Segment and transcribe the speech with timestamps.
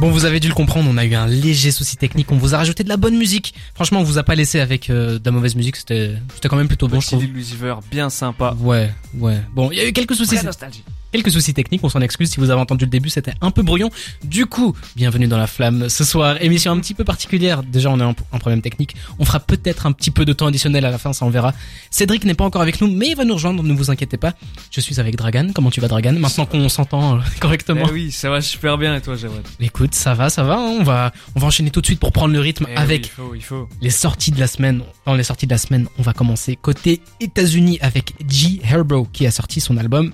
[0.00, 2.54] Bon, vous avez dû le comprendre, on a eu un léger souci technique, on vous
[2.54, 3.54] a rajouté de la bonne musique.
[3.74, 6.56] Franchement, on vous a pas laissé avec euh, de la mauvaise musique, c'était c'était quand
[6.56, 7.24] même plutôt bon, je trouve.
[7.24, 8.56] Lucifer, bien sympa.
[8.58, 9.40] Ouais, ouais.
[9.54, 10.34] Bon, il y a eu quelques soucis.
[10.34, 10.82] Très nostalgie.
[11.14, 13.62] Quelques soucis techniques, on s'en excuse si vous avez entendu le début, c'était un peu
[13.62, 13.88] brouillon.
[14.24, 17.62] Du coup, bienvenue dans la flamme ce soir, émission un petit peu particulière.
[17.62, 18.96] Déjà, on a un, un problème technique.
[19.20, 21.54] On fera peut-être un petit peu de temps additionnel à la fin, ça on verra.
[21.88, 24.32] Cédric n'est pas encore avec nous, mais il va nous rejoindre, ne vous inquiétez pas.
[24.72, 25.50] Je suis avec Dragan.
[25.54, 26.14] Comment tu vas, Dragan?
[26.14, 27.86] Maintenant qu'on s'entend euh, correctement.
[27.88, 29.46] Eh oui, ça va super bien et toi, Jawad?
[29.60, 30.54] Écoute, ça va, ça va.
[30.56, 33.02] hein, On va, on va enchaîner tout de suite pour prendre le rythme Eh avec
[33.02, 33.68] oui, il faut, il faut.
[33.80, 34.82] les sorties de la semaine.
[35.06, 39.28] Dans les sorties de la semaine, on va commencer côté États-Unis avec G Herbo qui
[39.28, 40.10] a sorti son album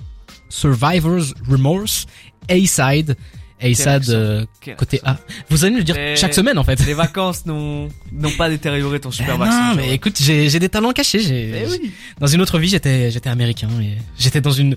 [0.51, 2.05] Survivor's Remorse
[2.49, 3.15] A-side.
[3.63, 4.45] A-side euh,
[4.77, 4.99] côté.
[5.03, 5.17] A.
[5.49, 6.83] Vous allez le dire chaque semaine en fait.
[6.85, 9.69] Les vacances n'ont n'ont pas détérioré ton super Eh vaccin.
[9.69, 11.19] non, mais écoute, j'ai j'ai des talents cachés.
[11.19, 11.91] J'ai Eh oui.
[12.19, 14.75] dans une autre vie, j'étais j'étais américain et j'étais dans une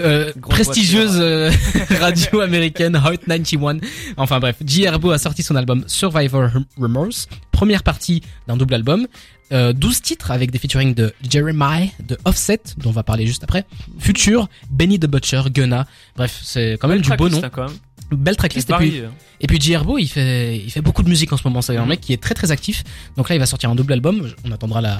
[0.00, 1.50] euh, prestigieuse euh,
[2.00, 3.80] radio américaine Hot 91.
[4.16, 9.06] Enfin bref, J Herbo a sorti son album Survivor Remorse, première partie d'un double album.
[9.52, 13.42] Euh, 12 titres avec des featuring de Jeremiah, de Offset, dont on va parler juste
[13.42, 13.64] après,
[13.98, 15.86] Future, Benny the Butcher, Gunna.
[16.16, 17.42] Bref, c'est quand même du beau nom.
[17.42, 17.76] Hein, quand même.
[18.12, 18.70] Belle tracklist.
[18.70, 19.08] Et puis, euh.
[19.40, 21.62] et puis J Herbo, il fait, il fait beaucoup de musique en ce moment.
[21.62, 21.88] C'est un Mhm.
[21.88, 22.84] mec qui est très très actif.
[23.16, 24.28] Donc là, il va sortir un double album.
[24.44, 24.98] On attendra la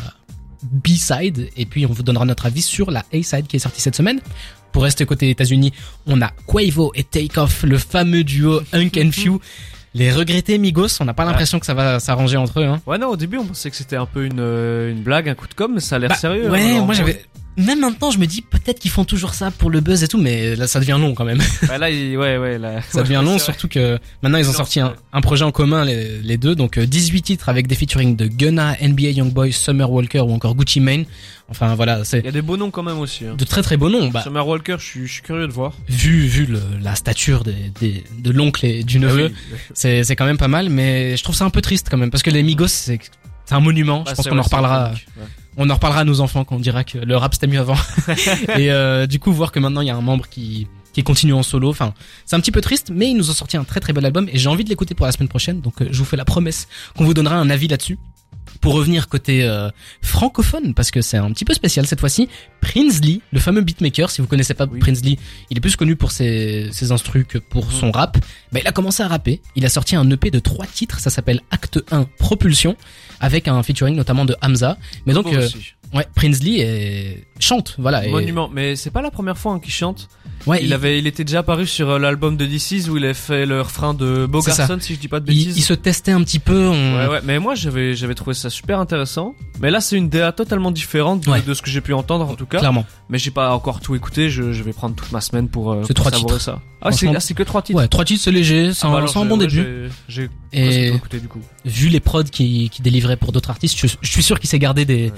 [0.63, 1.49] B-side.
[1.57, 4.21] Et puis, on vous donnera notre avis sur la A-side qui est sortie cette semaine.
[4.73, 5.73] Pour rester côté États-Unis,
[6.07, 9.41] on a Quavo et Takeoff, le fameux duo Hunk and Few.
[9.93, 12.65] Les regrettés Migos, on n'a pas l'impression que ça va s'arranger entre eux.
[12.65, 12.81] Hein.
[12.87, 15.35] Ouais, non, au début, on pensait que c'était un peu une, euh, une blague, un
[15.35, 16.49] coup de com', mais ça a l'air Bah, sérieux.
[16.49, 17.25] Ouais, hein, moi en- j'avais.
[17.61, 20.19] Même maintenant, je me dis peut-être qu'ils font toujours ça pour le buzz et tout,
[20.19, 21.41] mais là ça devient long quand même.
[21.69, 22.81] Bah, là, il- ouais, ouais, là.
[22.91, 26.37] Ça devient long, surtout que maintenant ils ont sorti un, projet en commun les, les
[26.37, 30.33] deux, donc euh, 18 titres avec des featuring de Gunna, NBA Youngboy, Summer Walker ou
[30.33, 31.05] encore Gucci Mane.
[31.49, 33.27] Enfin voilà, Il c'est y a des beaux noms quand même aussi.
[33.27, 33.35] Hein.
[33.37, 34.09] de très très beaux noms.
[34.09, 35.73] Bah, Summer Walker, je suis, je suis curieux de voir.
[35.89, 39.59] vu vu le- la stature des, des- de l'oncle et du neveu, Ah oui.
[39.75, 42.11] c'est c'est quand même pas mal, mais je trouve ça un peu triste quand même
[42.11, 42.99] parce que les Migos c'est
[43.47, 44.03] c'est un monument.
[44.05, 44.91] Bah, je pense qu'on en reparlera.
[44.93, 45.25] ouais.
[45.63, 47.77] On en reparlera à nos enfants quand on dira que le rap c'était mieux avant.
[48.57, 51.35] et euh, du coup, voir que maintenant il y a un membre qui qui continue
[51.35, 51.93] en solo, enfin,
[52.25, 54.27] c'est un petit peu triste, mais ils nous ont sorti un très très bel album
[54.33, 55.61] et j'ai envie de l'écouter pour la semaine prochaine.
[55.61, 57.99] Donc, euh, je vous fais la promesse qu'on vous donnera un avis là-dessus.
[58.61, 59.71] Pour revenir côté euh,
[60.03, 62.29] francophone, parce que c'est un petit peu spécial cette fois-ci,
[62.61, 64.79] Prinsley, le fameux beatmaker, si vous connaissez pas Oui.
[64.81, 65.19] Prinsley,
[65.51, 67.73] il est plus connu pour ses, ses instrus que pour Mhm.
[67.73, 68.19] son rap.
[68.53, 71.11] Bah, il a commencé à rapper, il a sorti un EP de trois titres, ça
[71.11, 72.77] s'appelle Acte 1 Propulsion,
[73.21, 74.77] avec un featuring notamment de Hamza.
[75.07, 75.49] Mais donc, euh.
[75.93, 77.25] Ouais, Prinsley est...
[77.41, 78.07] chante, voilà.
[78.07, 80.09] et- Monument, mais c'est pas la première fois hein, qu'il chante.
[80.47, 83.13] Ouais, il, avait, il était déjà apparu sur euh, l'album de DC's où il a
[83.13, 84.27] fait le refrain de.
[84.33, 85.59] Garçon, si je dis pas de bêtises.
[85.59, 86.67] il se testait un petit peu.
[86.69, 86.97] On...
[86.99, 89.35] Ouais, ouais, mais moi j'avais, j'avais trouvé ça super intéressant.
[89.61, 91.43] Mais là, c'est une DA totalement différente de, Ouais.
[91.43, 92.59] de ce que j'ai pu entendre en tout cas.
[92.61, 92.87] Clairement.
[93.11, 94.31] Mais j'ai pas encore tout écouté.
[94.31, 96.45] Je, je vais prendre toute ma semaine pour, euh, C'est pour trois savourer titres.
[96.45, 96.61] ça.
[96.83, 97.79] Ah, c'est, Franchement- ah, c'est que trois titres.
[97.79, 99.91] Ouais, trois titres, c'est léger, c'est Ah, bah un, je- bon ouais, début.
[100.09, 101.41] J'ai, j'ai Et- écouté du coup.
[101.67, 104.59] Vu les prods qui, qui délivraient pour d'autres artistes, je, je suis sûr qu'il s'est
[104.59, 105.13] gardé des, Ouais.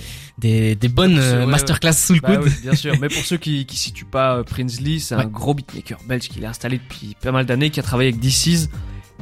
[0.63, 1.93] Des, des bonnes euh, ouais.
[1.93, 2.47] sous le Bah coude.
[2.47, 2.95] oui, bien sûr.
[3.01, 5.23] Mais pour ceux qui, qui situent pas euh, Prinsley, c'est Ouais.
[5.23, 8.21] un gros beatmaker belge qui est installé depuis pas mal d'années, qui a travaillé avec
[8.21, 8.69] DC's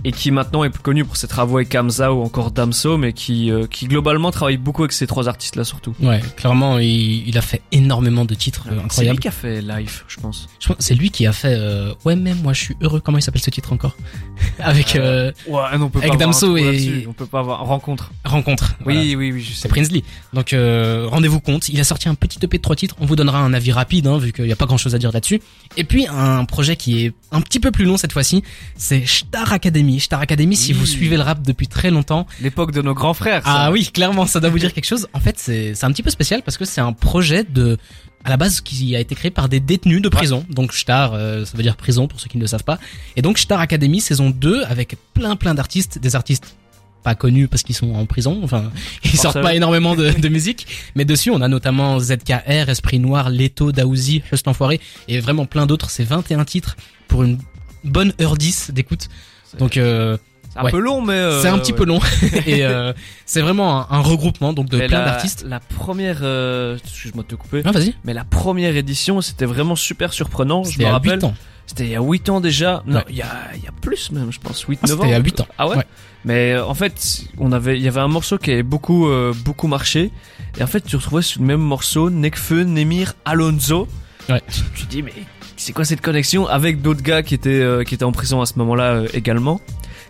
[0.05, 3.13] et qui maintenant est plus connu pour ses travaux avec Hamza ou encore Damso, mais
[3.13, 5.95] qui, euh, qui globalement travaille beaucoup avec ces trois artistes-là surtout.
[6.01, 9.19] Ouais, clairement, il, il a fait énormément de titres euh, C'est lui incroyables.
[9.21, 10.49] qui a fait Life, je pense.
[10.59, 13.01] Je pense c'est lui qui a fait euh, Ouais, mais moi je suis heureux.
[13.01, 13.97] Comment il s'appelle ce titre encore
[14.59, 17.07] Avec euh, Ouais, non, on peut Avec pas avoir un Damso et-.
[17.09, 18.11] On peut pas avoir rencontre.
[18.25, 18.75] Rencontre.
[18.87, 19.01] Oui, Voilà.
[19.01, 19.63] oui, oui, je sais.
[19.63, 20.03] C'est Prinsley.
[20.33, 23.17] Donc euh, rendez-vous compte, il a sorti un petit EP de trois titres, on vous
[23.17, 25.41] donnera un avis rapide hein, vu qu'il n'y a pas grand-chose à dire là-dessus.
[25.77, 28.43] Et puis un projet qui est un petit peu plus long cette fois-ci,
[28.77, 29.90] c'est Star Academy.
[29.99, 30.79] Star Academy, si Oui.
[30.79, 33.43] vous suivez le rap depuis très longtemps, L'époque de nos grands frères.
[33.45, 33.51] ça.
[33.65, 35.09] ah oui, clairement, ça doit vous dire quelque chose.
[35.15, 37.79] En fait, c'est un petit peu spécial parce que c'est un projet de
[38.23, 40.45] à la base qui a été créé par des détenus de prison.
[40.51, 42.79] Donc Star, euh, ça veut dire prison pour ceux qui ne le savent pas.
[43.17, 46.55] Et donc Star Academy saison 2 avec plein plein d'artistes, des artistes
[47.03, 48.71] pas connus parce qu'ils sont en prison, enfin
[49.05, 53.31] ils sortent pas énormément de, de musique, mais dessus on a notamment ZKR, Esprit Noir,
[53.31, 56.77] Leto, Daouzi, Just Enfoiré et vraiment plein d'autres, c'est 21 titres
[57.09, 57.39] pour une
[57.85, 59.09] bonne heure 10 d'écoute.
[59.51, 60.17] C'est- Donc euh,
[60.53, 60.71] C'est un ouais.
[60.71, 61.13] peu long, mais.
[61.15, 61.79] euh, c'est un petit ouais.
[61.79, 62.01] peu long
[62.47, 62.93] et euh,
[63.27, 65.45] c'est vraiment un, un regroupement donc de Mais plein la- d'artistes.
[65.49, 67.95] La première, euh, excuse-moi de te couper, Ah vas-y.
[68.05, 70.65] mais la première édition, c'était vraiment super surprenant.
[70.65, 71.15] Je C'était me rappelle.
[71.17, 71.35] 8 ans.
[71.67, 72.83] C'était il y a 8 ans déjà.
[72.87, 73.05] Non, Ouais.
[73.11, 74.63] il y, a, il y a plus même, je pense.
[74.63, 75.03] 8, Ah, 9 ans.
[75.05, 75.47] c'était à 8 ans.
[75.57, 75.85] Ah ouais, Ouais.
[76.25, 79.33] Mais euh, en fait, on avait, il y avait un morceau qui avait beaucoup, euh,
[79.45, 80.11] beaucoup marché.
[80.59, 83.87] Et en fait, tu retrouvais sur le même morceau Nekfeu, Nemir, Alonso.
[84.29, 84.43] Ouais.
[84.53, 85.13] Tu, tu dis, mais
[85.61, 88.47] c'est quoi cette connexion avec d'autres gars qui étaient, euh, qui étaient en prison à
[88.47, 89.61] ce moment-là euh, également.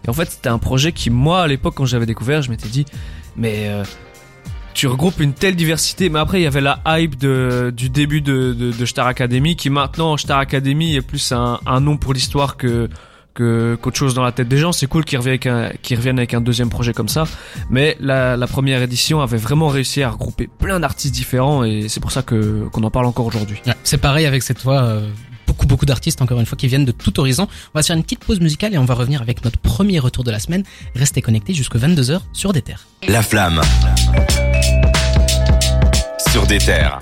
[0.07, 2.69] Et en fait, c'était un projet qui, moi, à l'époque, quand j'avais découvert, je m'étais
[2.69, 2.87] dit,
[3.37, 3.85] mais euh,
[4.75, 6.09] tu regroupes une telle diversité.
[6.09, 9.57] Mais après, il y avait la hype de, du début de, de, de Star Academy,
[9.57, 12.89] qui maintenant, Star Academy est plus un, un nom pour l'histoire que
[13.33, 14.73] que qu'autre chose dans la tête des gens.
[14.73, 17.25] C'est cool qu'ils reviennent avec un reviennent avec un deuxième projet comme ça,
[17.71, 22.01] mais la, la première édition avait vraiment réussi à regrouper plein d'artistes différents et c'est
[22.01, 23.63] pour ça que qu'on en parle encore aujourd'hui.
[23.85, 24.83] C'est pareil avec cette fois.
[24.83, 25.09] euh,
[25.61, 27.47] beaucoup beaucoup d'artistes encore une fois qui viennent de tout horizon.
[27.75, 29.99] On va se faire une petite pause musicale et on va revenir avec notre premier
[29.99, 30.65] retour de la semaine.
[30.95, 32.87] Restez connectés jusque 22h sur des terres.
[33.07, 33.61] La flamme.
[36.31, 37.01] Sur des terres.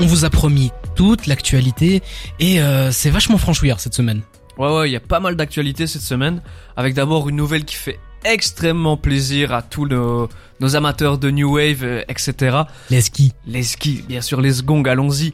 [0.00, 2.02] On vous a promis toute l'actualité
[2.38, 4.22] et euh, c'est vachement franchouillard cette semaine.
[4.58, 6.42] Ouais ouais, il y a pas mal d'actualités cette semaine
[6.76, 10.28] avec d'abord une nouvelle qui fait extrêmement plaisir à tous nos,
[10.60, 12.58] nos amateurs de new wave, euh, etc.
[12.90, 13.32] Les skis.
[13.46, 15.32] Les skis, bien sûr, les gongs, allons-y.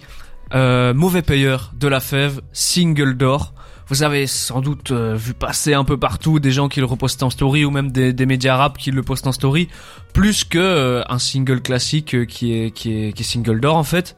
[0.55, 3.55] Euh, mauvais payeur de la fève, single d'or.
[3.89, 7.23] Vous avez sans doute euh, vu passer un peu partout des gens qui le repostent
[7.23, 9.69] en story ou même des, des médias rap qui le postent en story,
[10.15, 13.77] plus que euh, un single classique euh, qui est qui est qui est single d'or
[13.77, 14.17] en fait.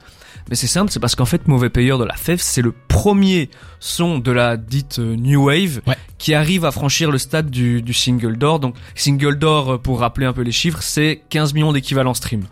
[0.50, 3.48] Mais c'est simple, c'est parce qu'en fait mauvais payeur de la fève, c'est le premier
[3.80, 5.96] son de la dite new wave Ouais.
[6.18, 8.60] qui arrive à franchir le stade du, du single d'or.
[8.60, 12.44] Donc single d'or, pour rappeler un peu les chiffres, c'est 15 millions d'équivalents stream.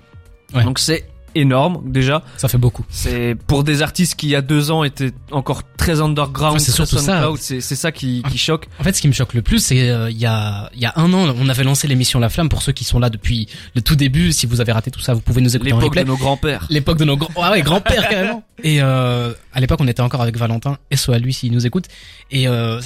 [0.55, 0.65] Ouais.
[0.65, 2.23] Donc c'est énorme déjà.
[2.37, 2.85] Ça fait beaucoup.
[2.91, 6.59] C'est pour des artistes qui il y a deux ans étaient encore très underground, Ouais,
[6.61, 7.29] c'est surtout ça.
[7.39, 8.67] C'est c'est ça qui, qui choque.
[8.79, 10.87] En fait, ce qui me choque le plus, c'est euh, il y a il y
[10.87, 12.49] a un an, on avait lancé l'émission La Flamme.
[12.49, 15.15] Pour ceux qui sont là depuis le tout début, si vous avez raté tout ça,
[15.15, 16.67] vous pouvez nous écouter en L'époque de nos grands-pères.
[16.71, 18.43] L'époque de nos grands, ah ouais, grands-pères carrément.
[18.63, 21.87] Et euh, à l'époque, on était encore avec Valentin, et soit lui s'il nous écoute.
[22.31, 22.81] Et euh,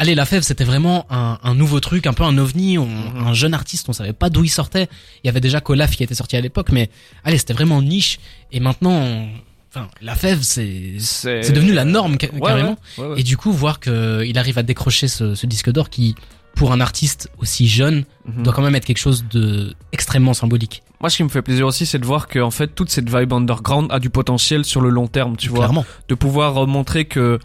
[0.00, 3.26] allez, la fève, c'était vraiment un, un nouveau truc, un peu un ovni, on- Mhm.
[3.28, 4.88] un jeune artiste, on savait pas d'où il sortait.
[5.22, 6.90] Il y avait déjà Colaf qui était sorti à l'époque, mais
[7.22, 8.18] allez, c'était vraiment niche.
[8.50, 9.28] Et maintenant, on-
[9.72, 12.78] enfin, la fève, c'est C'est devenu la norme ca- Ouais, carrément.
[12.98, 13.20] ouais, ouais, ouais.
[13.20, 16.14] Et du coup, voir que il arrive à décrocher ce, ce disque d'or qui,
[16.56, 18.42] pour un artiste aussi jeune, Mhm.
[18.42, 20.82] doit quand même être quelque chose de extrêmement symbolique.
[21.00, 23.08] Moi, ce qui me fait plaisir aussi, c'est de voir que en fait toute cette
[23.08, 25.84] vibe underground a du potentiel sur le long terme, tu vois, Clairement.
[26.08, 27.38] de pouvoir montrer que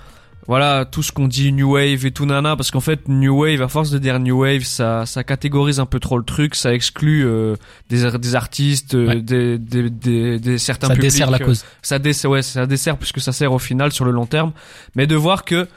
[0.47, 3.61] voilà tout ce qu'on dit new wave et tout nana, parce qu'en fait new wave,
[3.61, 6.73] à force de dire new wave, ça ça catégorise un peu trop le truc, ça
[6.73, 7.55] exclut euh,
[7.89, 9.21] des des artistes, euh, Ouais.
[9.21, 11.11] des, des des des certains Ça publics.
[11.11, 11.65] dessert la euh, cause.
[11.81, 14.51] ça dessert ouais ça dessert puisque ça sert au final sur le long terme
[14.95, 15.67] mais de voir que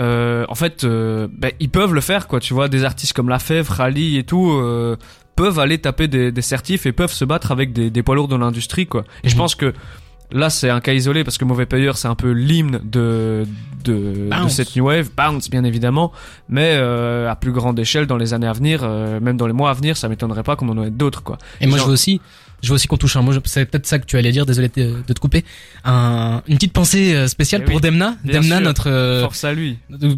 [0.00, 3.28] euh, en fait euh, ben, ils peuvent le faire quoi tu vois des artistes comme
[3.28, 4.96] La Fèvre Rally et tout euh,
[5.36, 8.28] peuvent aller taper des, des certifs et peuvent se battre avec des, des poids lourds
[8.28, 9.38] de l'industrie quoi et je Mhm.
[9.38, 9.72] pense que
[10.32, 13.44] là c'est un cas isolé parce que mauvais payeur c'est un peu l'hymne de
[13.84, 16.12] de, de cette new wave bounce bien évidemment
[16.48, 19.52] mais euh, à plus grande échelle dans les années à venir euh, même dans les
[19.52, 21.88] mois à venir ça m'étonnerait pas qu'on en ait d'autres quoi Et moi, Genre- je
[21.90, 22.20] veux aussi,
[22.62, 23.32] je veux aussi qu'on touche un mot.
[23.44, 24.46] C'est peut-être ça que tu allais dire.
[24.46, 25.44] Désolé de, te couper.
[25.84, 28.14] Un, une petite pensée euh, spéciale Eh pour oui, Demna.
[28.24, 28.60] Demna, sûr.
[28.60, 30.16] notre euh, force à lui notre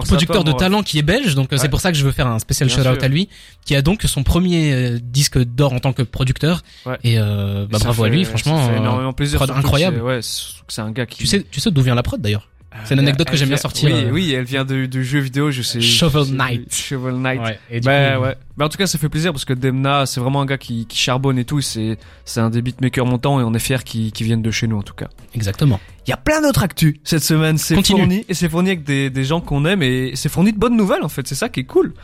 [0.00, 1.34] producteur de talent qui est belge.
[1.34, 3.04] Donc euh, c'est pour ça que je veux faire un spécial Bien shout out sûr.
[3.04, 3.28] à lui,
[3.64, 6.62] qui a donc son premier euh, disque d'or en tant que producteur.
[6.86, 6.98] Ouais.
[7.04, 8.58] Et euh, bah, bravo à lui, franchement.
[8.58, 9.42] ça fait euh, énormément plaisir.
[9.42, 10.00] incroyable.
[10.00, 11.18] Ouais, c'est un gars qui.
[11.18, 12.48] Tu sais, tu sais d'où vient la prod d'ailleurs.
[12.84, 14.10] C'est une Elle- anecdote que j'aime bien sortir, Oui, euh.
[14.10, 15.80] oui, elle vient du, du jeu vidéo, je sais.
[15.80, 16.74] Shovel Knight.
[16.74, 17.40] Shovel Knight.
[17.40, 17.58] Ouais.
[17.70, 18.36] Et Bah coup, ouais.
[18.56, 20.86] Bah en tout cas, ça fait plaisir parce que Demna, c'est vraiment un gars qui,
[20.86, 21.60] qui charbonne et tout.
[21.60, 24.66] C'est c'est un des beatmakers montants et on est fiers qu'il qu'il vienne de chez
[24.66, 25.08] nous en tout cas.
[25.34, 25.80] Exactement.
[26.06, 27.56] Il y a plein d'autres actus cette semaine.
[27.58, 28.00] C'est Continue.
[28.00, 30.76] fourni et c'est fourni avec des, des gens qu'on aime et c'est fourni de bonnes
[30.76, 31.26] nouvelles en fait.
[31.26, 31.94] C'est ça qui est cool.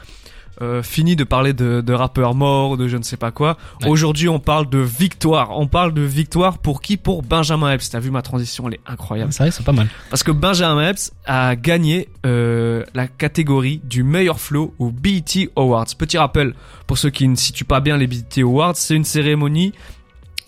[0.60, 3.56] Euh, fini de parler de, de rappeurs morts, de je ne sais pas quoi.
[3.82, 3.88] Ouais.
[3.88, 5.56] Aujourd'hui, on parle de victoire.
[5.56, 6.96] On parle de victoire pour qui?
[6.96, 7.88] Pour Benjamin Epps.
[7.90, 9.32] T'as vu ma transition, elle est incroyable.
[9.32, 9.86] C'est vrai, c'est pas mal.
[10.10, 15.86] Parce que Benjamin Epps a gagné euh, la catégorie du meilleur flow au BET Awards.
[15.96, 16.54] Petit rappel,
[16.88, 19.72] pour ceux qui ne situent pas bien les BET Awards, c'est une cérémonie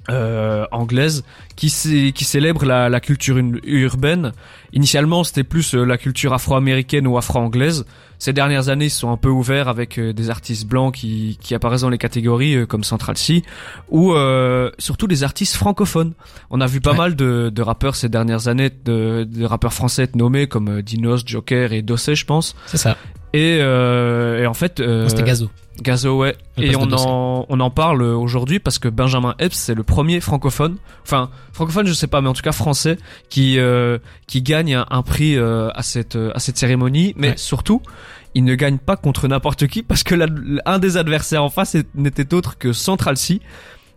[0.08, 1.22] euh, anglaise
[1.54, 4.32] qui, cé- qui célèbre la, la culture ur- urbaine.
[4.72, 7.84] Initialement, c'était plus euh, la culture afro-américaine ou afro-anglaise.
[8.20, 11.38] Ces dernières années, ils se sont un peu ouverts avec euh, des artistes blancs qui,
[11.40, 13.42] qui apparaissent dans les catégories euh, comme Central C
[13.88, 16.12] ou euh, surtout des artistes francophones.
[16.50, 16.96] On a vu pas Ouais.
[16.98, 21.22] mal de, de rappeurs ces dernières années, de, de rappeurs français être nommés comme Dinos,
[21.26, 22.54] Joker et Dossé, je pense.
[22.66, 22.96] C'est ça.
[23.32, 25.50] Et, euh, et en fait, euh, C'était Gazo.
[25.82, 26.36] Gazo, ouais.
[26.58, 30.20] Le Et on en, on en parle aujourd'hui parce que Benjamin Epps, c'est le premier
[30.20, 32.98] francophone, enfin francophone, je sais pas, mais en tout cas français,
[33.30, 37.14] qui euh, qui gagne un, un prix euh, à cette euh, à cette cérémonie.
[37.16, 37.34] Mais Ouais.
[37.38, 37.80] surtout,
[38.34, 40.26] il ne gagne pas contre n'importe qui parce que la-
[40.66, 43.40] un des adversaires en face n'était autre que Central C.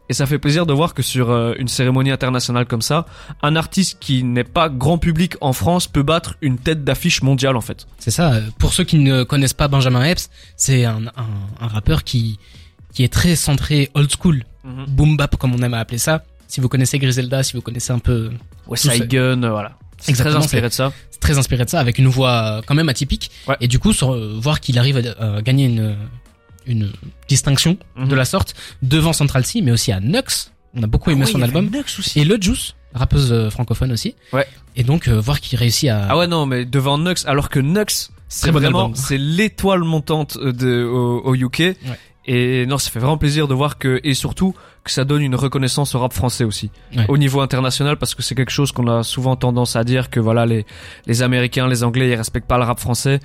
[0.10, 3.05] Et ça fait plaisir de voir que sur euh, une cérémonie internationale comme ça,
[3.41, 7.55] un artiste qui n'est pas grand public en France peut battre une tête d'affiche mondiale
[7.55, 7.88] en fait.
[8.00, 8.33] C'est ça.
[8.33, 11.25] euh, Pour ceux qui ne connaissent pas Benjamin Epps, c'est un, un,
[11.62, 12.38] un rappeur qui
[12.93, 14.43] qui est très centré old school,
[14.88, 16.24] boom bap comme on aime à appeler ça.
[16.48, 18.29] Si vous connaissez Griselda, si vous connaissez un peu,
[18.67, 18.88] West.
[18.91, 19.77] Side Gun, euh, voilà.
[20.00, 20.91] C'est très inspiré de ça.
[21.10, 23.31] c'est très inspiré de ça, avec une voix quand même atypique.
[23.48, 23.55] Ouais.
[23.62, 25.95] Et du coup, sur, voir qu'il arrive à gagner une
[26.67, 26.91] une
[27.27, 28.08] distinction Mhm.
[28.08, 30.51] de la sorte devant Central C, mais aussi à Nux.
[30.75, 31.70] On a beaucoup aimé Ah ouais, son album.
[31.72, 32.20] Nux aussi.
[32.20, 34.15] Et Le Juice, rappeuse euh, francophone aussi.
[34.32, 34.48] Ouais.
[34.75, 36.08] Et donc euh, voir qu'il réussit à.
[36.10, 40.38] Ah ouais non mais devant Nux alors que Nux c'est bon vraiment c'est l'étoile montante
[40.41, 41.75] euh, de au, au UK.
[42.25, 44.55] Et non, ça fait vraiment plaisir de voir que et surtout
[44.86, 47.05] que ça donne une reconnaissance au rap français aussi Ouais.
[47.10, 50.22] au niveau international parce que c'est quelque chose qu'on a souvent tendance à dire que
[50.22, 50.65] voilà les
[51.05, 53.20] les Américains, les Anglais, ils respectent pas le rap français.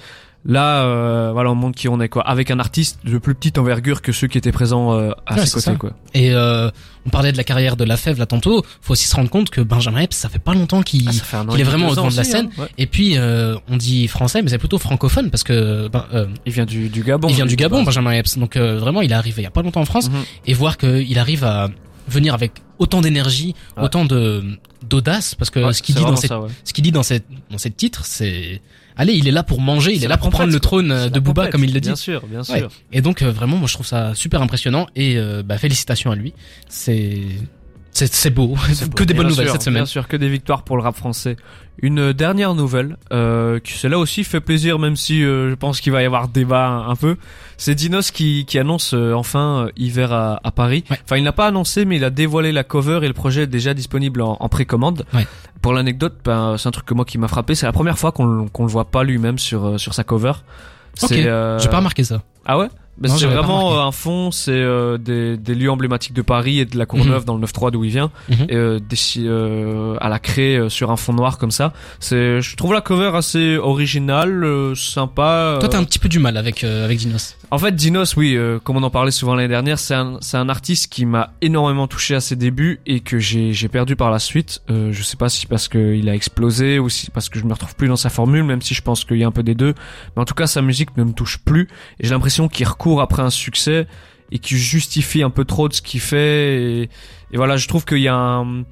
[0.44, 3.58] Là, euh, voilà, on montre qui on est quoi, avec un artiste de plus petite
[3.58, 5.74] envergure que ceux qui étaient présents euh, à Ouais, ses côtés ça.
[5.74, 5.90] quoi.
[6.14, 6.70] Et euh,
[7.06, 8.64] on parlait de la carrière de La Fève là tantôt.
[8.80, 11.62] Faut aussi se rendre compte que Benjamin Epps, ça fait pas longtemps qu'il Ah, est
[11.64, 12.50] vraiment au devant de la scène.
[12.56, 12.62] hein.
[12.62, 12.68] Ouais.
[12.78, 16.52] Et puis euh, on dit français, mais c'est plutôt francophone parce que ben, euh, Il
[16.52, 17.28] vient du, du Gabon.
[17.28, 17.82] il vient du Gabon.
[17.82, 18.38] Benjamin Epps.
[18.38, 20.22] Donc euh, vraiment, il est arrivé il y a pas longtemps en France Mhm.
[20.46, 21.68] et voir qu'il arrive à
[22.08, 23.82] venir avec autant d'énergie, Ouais.
[23.84, 24.42] autant de
[24.88, 26.32] d'audace, parce que ce qu'il dit dans cette,
[26.64, 28.62] ce qu'il dit dans cette dans cette titre, c'est
[28.98, 31.20] allez, il est là pour manger, il est là pour prendre le trône euh, de
[31.20, 31.88] Booba comme il le dit.
[31.88, 32.54] Bien sûr, bien sûr.
[32.54, 32.66] Ouais.
[32.92, 36.16] Et donc euh, vraiment, moi je trouve ça super impressionnant et euh, bah, félicitations à
[36.16, 36.34] lui.
[36.68, 37.22] C'est
[37.92, 39.82] c'est beau, C'est que des bonnes Bien nouvelles sûr, cette semaine.
[39.82, 41.36] Bien sûr, que des victoires pour le rap français.
[41.80, 45.80] Une euh, dernière nouvelle, euh, qui celle-là aussi fait plaisir, même si euh, je pense
[45.80, 47.16] qu'il va y avoir débat un, un peu.
[47.56, 50.84] C'est Dinos qui, qui annonce euh, enfin euh, hiver à, à Paris.
[50.90, 50.98] Ouais.
[51.04, 53.46] Enfin, il n'a pas annoncé, mais il a dévoilé la cover et le projet est
[53.48, 55.04] déjà disponible en, en précommande.
[55.14, 55.26] Ouais.
[55.62, 57.54] Pour l'anecdote, ben, c'est un truc que moi qui m'a frappé.
[57.54, 60.04] C'est la première fois qu'on le- qu'on le voit pas lui-même sur euh, sur sa
[60.04, 60.32] cover.
[61.02, 61.12] Ok.
[61.12, 62.22] Euh, J'ai pas remarqué ça.
[62.44, 62.68] Ah ouais?
[63.00, 66.58] Ben, Non, C'est vraiment euh, un fond, c'est euh, des, des lieux emblématiques de Paris
[66.60, 68.46] et de la Courneuve dans le 9-3 d'où il vient Mhm.
[68.48, 71.72] et, euh, dessi- euh, à la craie euh, sur un fond noir comme ça.
[72.00, 75.56] C'est, je trouve la cover assez originale, euh, sympa.
[75.60, 77.36] Toi, t'as un petit peu du mal avec euh, avec Dinos.
[77.50, 80.36] En fait, Dinos, oui, euh, comme on en parlait souvent l'année dernière, c'est un, c'est
[80.36, 84.10] un artiste qui m'a énormément touché à ses débuts et que j'ai, j'ai perdu par
[84.10, 84.60] la suite.
[84.70, 87.52] Euh, je sais pas si parce qu'il a explosé ou si parce que je me
[87.52, 89.54] retrouve plus dans sa formule, même si je pense qu'il y a un peu des
[89.54, 89.74] deux.
[90.16, 91.68] Mais en tout cas, sa musique ne me touche plus
[92.00, 92.66] et j'ai l'impression qu'il
[93.00, 93.86] après un succès
[94.32, 96.60] et qu'il justifie un peu trop de ce qu'il fait.
[96.62, 96.82] Et,
[97.32, 98.64] et voilà, je trouve qu'il y a un,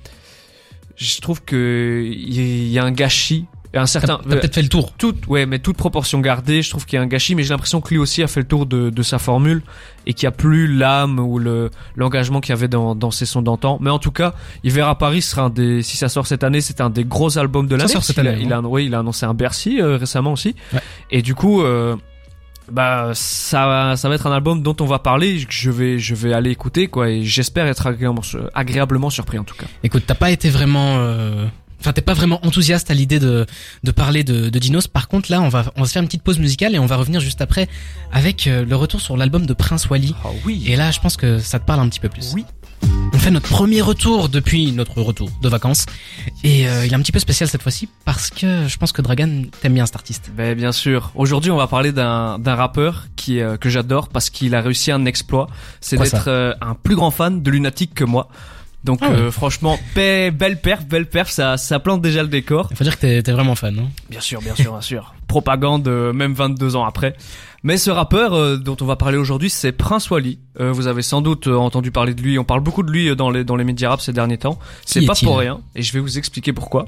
[0.97, 3.47] je trouve que il y a un gâchis.
[3.75, 4.93] Un certain, t'as peut-être fait le tour.
[4.95, 7.51] toute, ouais, mais toute proportion gardée, je trouve qu'il y a un gâchis, mais j'ai
[7.51, 9.61] l'impression que lui aussi a fait le tour de, de sa formule
[10.07, 13.27] et qu'il n'y a plus l'âme ou le l'engagement qu'il y avait dans, dans ses
[13.27, 13.77] sons d'antan.
[13.83, 14.33] Mais en tout cas,
[14.65, 17.37] Hiver à Paris sera un des, si ça sort cette année, c'est un des gros
[17.37, 17.93] albums de Ça l'année.
[17.93, 20.33] sort cette Il a- année, Il a, oui, il a annoncé un Bercy euh, récemment
[20.33, 20.55] aussi.
[20.73, 20.81] Ouais.
[21.11, 21.97] Et du coup, euh,
[22.71, 25.45] bah ça, va- ça va être un album dont on va parler.
[25.45, 28.23] que Je vais, je vais aller écouter quoi, et j'espère être agréablement,
[28.55, 29.67] agréablement surpris en tout cas.
[29.83, 31.47] Écoute, t'as pas été vraiment, euh,
[31.81, 33.47] enfin t'es pas vraiment enthousiaste à l'idée de
[33.85, 34.89] de parler de, de Dinos.
[34.89, 36.87] Par contre, là, on va on va se faire une petite pause musicale et on
[36.87, 37.69] va revenir juste après
[38.13, 40.15] avec euh, le retour sur l'album de Prince Wally.
[40.25, 40.65] Ah oui.
[40.67, 42.33] Et là, je pense que ça te parle un petit peu plus.
[42.35, 42.45] Oui.
[42.83, 45.87] On fait notre premier retour depuis notre retour de vacances.
[46.45, 49.03] Et euh, il est un petit peu spécial cette fois-ci parce que je pense que
[49.03, 50.31] Dragan t'aime bien cet artiste.
[50.37, 51.11] Ben bien sûr.
[51.15, 55.05] Aujourd'hui, on va parler d'un rappeur qui euh, que j'adore parce qu'il a réussi un
[55.07, 55.49] exploit,
[55.81, 58.29] c'est d'être euh, un plus grand fan de Lunatic que moi.
[58.85, 62.69] Donc Ah euh, franchement, be- belle perf, belle perf, ça ça plante déjà le décor.
[62.71, 63.77] Il faut dire que t'es t'es vraiment fan.
[63.79, 65.15] Hein Bien sûr, bien sûr, bien sûr.
[65.27, 67.17] Propagande euh, même 22 ans après.
[67.67, 70.39] Mais ce rappeur euh, dont on va parler aujourd'hui, c'est Prince Wally.
[70.61, 72.39] Euh, vous avez sans doute euh, entendu parler de lui.
[72.39, 74.61] On parle beaucoup de lui dans les dans les médias rap ces derniers temps.
[74.85, 76.87] C'est pas pour rien, et je vais vous expliquer pourquoi.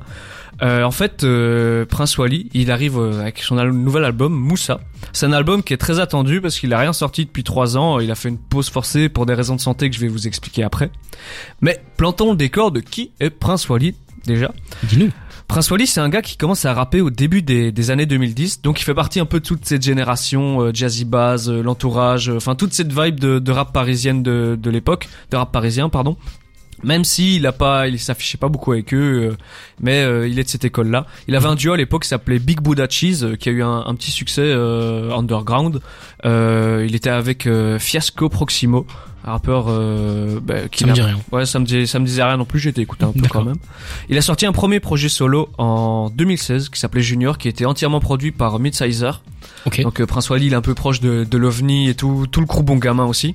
[0.63, 4.79] Euh, en fait, euh, Prince Wally, il arrive avec son al- nouvel album Moussa.
[5.13, 7.99] C'est un album qui est très attendu parce qu'il a rien sorti depuis trois ans.
[7.99, 10.29] Il a fait une pause forcée pour des raisons de santé que je vais vous
[10.29, 10.93] expliquer après.
[11.61, 14.53] Mais plantons le décor de qui est Prince Wally déjà.
[14.85, 15.11] Dis-nous.
[15.49, 18.61] Prince Wally, c'est un gars qui commence à rapper au début des, des années 2010,
[18.61, 22.29] donc il fait partie un peu de toute cette génération, euh, Jazzy Bass, euh, l'entourage,
[22.29, 25.89] euh, enfin toute cette vibe de, de rap parisienne de, de l'époque, de rap parisien,
[25.89, 26.19] pardon.
[26.85, 29.37] Même si il a pas, il s'affichait pas beaucoup avec eux, euh,
[29.81, 31.07] mais euh, il est de cette école-là.
[31.27, 33.63] Il avait un duo à l'époque qui s'appelait Big Buddha Cheese, euh, qui a eu
[33.63, 35.81] un, un petit succès euh, underground.
[36.25, 38.87] Euh, il était avec euh, Fiasco Proximo,
[39.25, 41.19] un rappeur euh, bah, qui Ça me dit rien.
[41.33, 43.45] Ouais, ça me, dis- ça me disait rien non plus, été écouté un peu quand
[43.45, 43.57] même.
[44.09, 47.99] Il a sorti un premier projet solo en 2016 qui s'appelait Junior, qui était entièrement
[48.01, 49.23] produit par Midsizer.
[49.67, 49.81] Ok.
[49.83, 52.47] Donc Prince Wally, il est un peu proche de, de l'OVNI et tout, tout le
[52.47, 53.35] crew bon gamin aussi.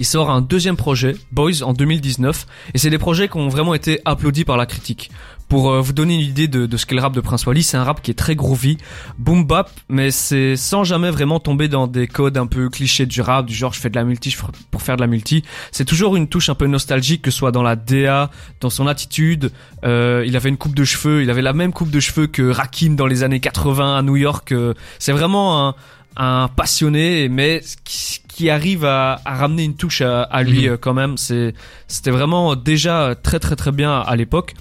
[0.00, 3.74] Il sort un deuxième projet, Boys, en 2019, et c'est des projets qui ont vraiment
[3.74, 5.10] été applaudis par la critique.
[5.50, 7.76] Pour euh, vous donner une idée de, ce qu'est le rap de Prince Wally, c'est
[7.76, 8.78] un rap qui est très groovy,
[9.18, 13.20] boom bap, mais c'est sans jamais vraiment tomber dans des codes un peu clichés du
[13.20, 14.34] rap, du genre je fais de la multi
[14.70, 15.42] pour faire de la multi.
[15.70, 18.30] C'est toujours une touche un peu nostalgique, que ce soit dans la DA,
[18.62, 19.52] dans son attitude.
[19.84, 22.50] Euh, il avait une coupe de cheveux, il avait la même coupe de cheveux que
[22.50, 24.52] Rakim dans les années 80 à New York.
[24.52, 25.74] euh, c'est vraiment un,
[26.16, 27.60] un passionné, mais
[28.40, 30.72] qui arrive à, à ramener une touche à, à lui Mhm.
[30.72, 31.18] euh, quand même.
[31.18, 31.52] C'est,
[31.88, 34.54] c'était vraiment déjà très très très bien à l'époque.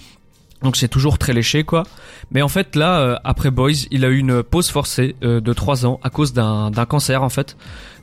[0.61, 1.83] Donc c'est toujours très léché quoi.
[2.31, 5.53] Mais en fait là, euh, après Boys, il a eu une pause forcée euh, de
[5.53, 7.55] trois ans à cause d'un, d'un cancer en fait.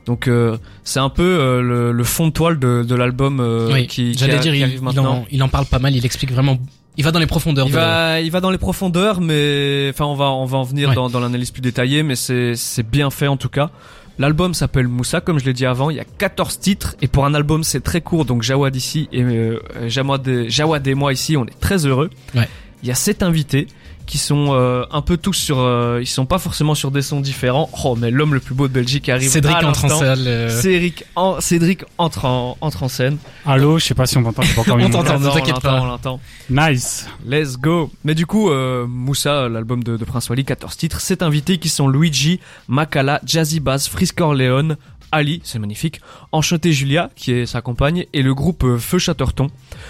[0.07, 3.39] Donc euh, c'est un peu le, le fond de toile de, de l'album
[3.71, 3.85] oui.
[3.85, 5.13] qui, qui J'allais a- dire, qui arrive il maintenant.
[5.17, 5.95] en, il en parle pas mal.
[5.95, 6.57] Il explique vraiment
[6.97, 7.67] Il va dans les profondeurs.
[7.67, 10.63] Il de- va, il va dans les profondeurs, mais enfin, on va, on va en
[10.63, 10.95] venir Ouais.
[10.95, 13.69] dans, dans l'analyse plus détaillée, mais c'est, c'est bien fait en tout cas.
[14.19, 15.89] L'album s'appelle Moussa, comme je l'ai dit avant.
[15.89, 18.25] Il y a 14 titres et pour un album c'est très court.
[18.25, 22.09] Donc Jawad ici et euh, Jawad, et- Jawad et moi ici, on est très heureux.
[22.35, 22.49] Ouais.
[22.83, 23.67] Il y a sept invités
[24.07, 27.19] qui sont euh, un peu tous sur, euh, ils sont pas forcément sur des sons
[27.19, 27.69] différents.
[27.83, 29.29] Oh mais l'homme le plus beau de Belgique arrive.
[29.29, 30.23] Cédric à entre en salle.
[30.25, 33.17] euh, Cédric, en, Cédric entre en, entre en scène.
[33.45, 34.77] Allô, je sais pas si on m'entend, On t'entend.
[35.19, 35.81] ne on t'inquiète l'entend, pas.
[35.81, 36.19] on l'entend.
[36.49, 37.07] Nice.
[37.25, 37.91] Let's go.
[38.03, 41.69] Mais du coup, euh, Moussa, l'album de, de Prince Wally, 14 titres, c'est invités qui
[41.69, 44.75] sont Luigi, Makala, Jazzy Bass, Frisk Orleans,
[45.11, 49.47] Ali, c'est magnifique, Enchanté Julia, qui est sa compagne, et le groupe euh, Feu Chatterton,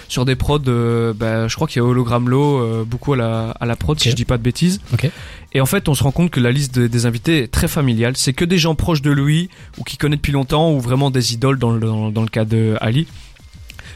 [0.07, 3.17] sur des prods, euh, bah, je crois qu'il y a Hologram Low, euh, beaucoup à
[3.17, 4.79] la, à la prod, si je dis pas de bêtises.
[4.93, 5.09] Ok.
[5.53, 7.67] Et en fait, on se rend compte que la liste de- des invités est très
[7.67, 8.15] familiale.
[8.15, 11.33] C'est que des gens proches de lui, ou qui connaît depuis longtemps, ou vraiment des
[11.33, 13.07] idoles dans le, dans, dans le cas de Ali.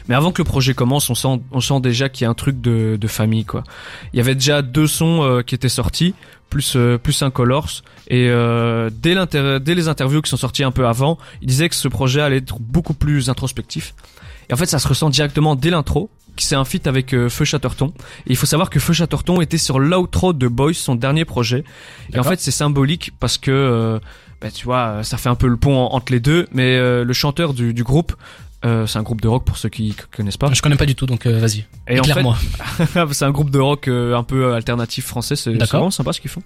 [0.08, 2.34] Mais avant que le projet commence, on sent, on sent déjà qu'il y a un
[2.34, 3.62] truc de, de famille, quoi.
[4.12, 6.14] Il y avait déjà deux sons euh, qui étaient sortis,
[6.50, 9.14] plus euh, plus un Colors, et euh, dès,
[9.60, 12.38] dès les interviews qui sont sorties un peu avant, il disait que ce projet allait
[12.38, 13.94] être beaucoup plus introspectif.
[14.50, 17.28] Et en fait, ça se ressent directement dès l'intro, qui c'est un feat avec euh,
[17.28, 17.92] Feu Chatterton.
[18.26, 21.62] Et il faut savoir que Feu Chatterton était sur l'outro de Boys, son dernier projet.
[22.12, 23.98] Et en fait, c'est symbolique parce que, euh,
[24.40, 26.48] bah, tu vois, ça fait un peu le pont en- entre les deux.
[26.52, 28.14] Mais euh, le chanteur du, du groupe,
[28.64, 30.52] euh, c'est un groupe de rock pour ceux qui connaissent pas.
[30.52, 31.64] Je connais pas du tout, donc euh, vas-y.
[31.88, 32.36] Et en fait, Éclaire-moi.
[33.12, 35.36] c'est un groupe de rock euh, un peu alternatif français.
[35.36, 36.42] C'est vraiment sympa ce qu'ils font.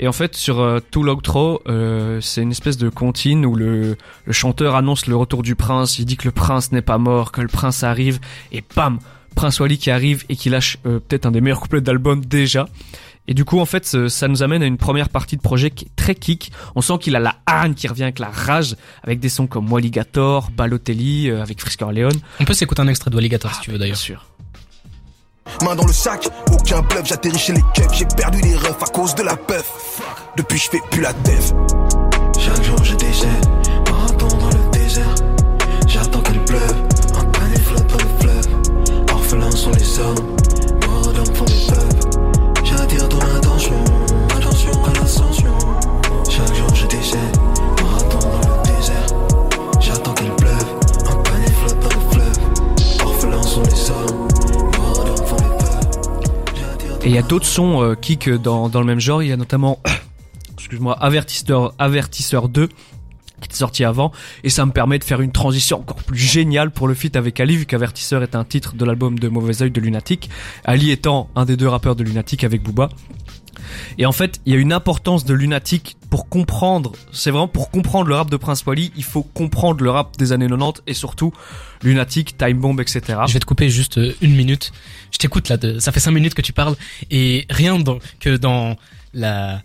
[0.00, 3.96] Et en fait, sur euh, tout l'outro, euh, c'est une espèce de comptine où le,
[4.24, 5.98] le chanteur annonce le retour du prince.
[5.98, 8.20] Il dit que le prince n'est pas mort, que le prince arrive,
[8.52, 8.98] et bam,
[9.34, 12.68] Prince Wally qui arrive et qui lâche euh, peut-être un des meilleurs couplets d'album déjà.
[13.28, 15.84] Et du coup, en fait, ça nous amène à une première partie de projet qui
[15.84, 16.50] est très kick.
[16.74, 19.70] On sent qu'il a la hargne qui revient avec la rage, avec des sons comme
[19.70, 22.08] Walligator, Balotelli, euh, avec Frisk Orleans.
[22.40, 23.96] On peut s'écouter un extrait de Alligator si tu veux Bien d'ailleurs.
[23.98, 24.24] sûr.
[25.62, 28.86] Main dans le sac, aucun bluff, j'atterris chez les keufs, j'ai perdu les refs à
[28.86, 30.00] cause de la puff.
[30.36, 31.52] Depuis je fais plus la dev.
[32.38, 33.46] Chaque jour je décède,
[33.90, 35.14] marathon dans le désert.
[35.86, 36.76] J'attends qu'il pleuve,
[37.18, 39.06] un panier flotte dans le fleuve.
[39.12, 40.36] Orphelins sont les hommes,
[57.08, 59.22] Il y a d'autres sons euh, kick dans, dans le même genre.
[59.22, 59.80] Il y a notamment,
[61.00, 64.12] Avertisseur, Avertisseur 2 qui est sorti avant.
[64.44, 67.40] Et ça me permet de faire une transition encore plus géniale pour le feat avec
[67.40, 70.28] Ali vu qu'Avertisseur est un titre de l'album de Mauvais Oeil de Lunatic.
[70.64, 72.90] Ali étant un des deux rappeurs de Lunatic avec Booba
[73.98, 77.70] et en fait il y a une importance de Lunatic pour comprendre c'est vraiment pour
[77.70, 80.94] comprendre le rap de Prince Wally il faut comprendre le rap des années 90 et
[80.94, 81.32] surtout
[81.82, 84.72] Lunatic, Time Bomb etc Je vais te couper juste euh, une minute.
[85.10, 86.76] Je t'écoute là, ça fait cinq minutes que tu parles
[87.10, 87.78] et rien
[88.20, 88.76] que dans
[89.14, 89.62] la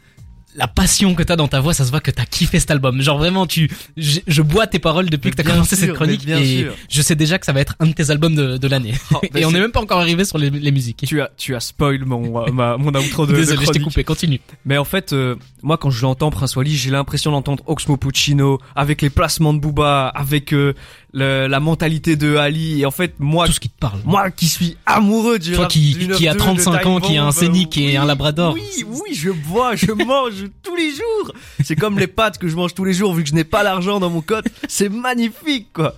[0.55, 3.01] la passion que t'as dans ta voix, ça se voit que t'as kiffé cet album.
[3.01, 5.95] Genre vraiment, tu, je, je bois tes paroles depuis Mais que t'as commencé sûr, cette
[5.95, 6.73] chronique bien et sûr.
[6.89, 8.93] je sais déjà que ça va être un de tes albums de, de l'année.
[9.13, 11.03] Oh, et on n'est même pas encore arrivé sur les, les musiques.
[11.07, 14.03] tu as tu as spoil mon ma, mon outro de, de Désolé, je t'ai coupé.
[14.03, 14.39] Continue.
[14.65, 18.59] Mais en fait, euh, moi quand je l'entends Prince Wally, j'ai l'impression d'entendre Oxmo Puccino
[18.75, 20.73] avec les placements de Booba, avec euh,
[21.13, 22.82] le- la mentalité de Ali.
[22.82, 23.99] Et en fait, moi, Tout ce qui te parle.
[24.06, 27.17] moi qui suis amoureux du Toi qui, du qui a 9-2, 35 de ans, qui
[27.17, 28.54] a un scénic et oui, un labrador.
[28.54, 31.32] Oui, oui, je bois, je mange tous les jours.
[31.63, 33.63] C'est comme les pâtes que je mange tous les jours vu que je n'ai pas
[33.63, 34.45] l'argent dans mon code.
[34.67, 35.95] C'est magnifique, quoi.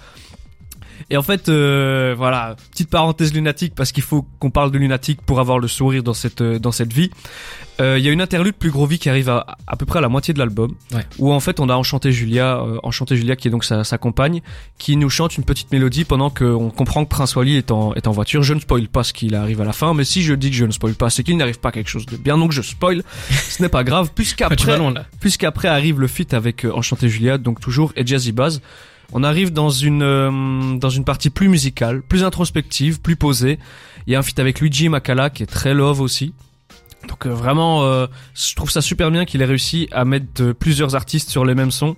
[1.10, 5.22] Et en fait, euh, voilà, petite parenthèse lunatique parce qu'il faut qu'on parle de lunatique
[5.22, 7.12] pour avoir le sourire dans cette euh, dans cette vie.
[7.82, 10.00] Euh, Il y a une interlude plus gros vie qui arrive à à peu près
[10.00, 11.06] à la moitié de l'album, Ouais.
[11.20, 13.98] où en fait on a Enchanté Julia, euh, Enchanté Julia qui est donc sa, sa
[13.98, 14.42] compagne,
[14.78, 18.08] qui nous chante une petite mélodie pendant qu'on comprend que Prince Wally est en est
[18.08, 18.42] en voiture.
[18.44, 20.56] Je ne spoil pas ce qu'il arrive à la fin, mais si je dis que
[20.56, 22.62] je ne spoil pas, c'est qu'il n'arrive pas à quelque chose de bien, donc je
[22.62, 23.04] spoil.
[23.30, 24.80] ce n'est pas grave, puisqu'après
[25.20, 28.62] puisqu'après arrive le feat avec euh, Enchanté Julia, donc toujours et Jazzy Baz.
[29.14, 33.60] On arrive dans une euh, dans une partie plus musicale, plus introspective, plus posée.
[34.08, 36.34] Il y a un feat avec Luigi Makala qui est très love aussi.
[37.08, 40.96] Donc euh, vraiment, euh, je trouve ça super bien qu'il ait réussi à mettre plusieurs
[40.96, 41.96] artistes sur les mêmes sons.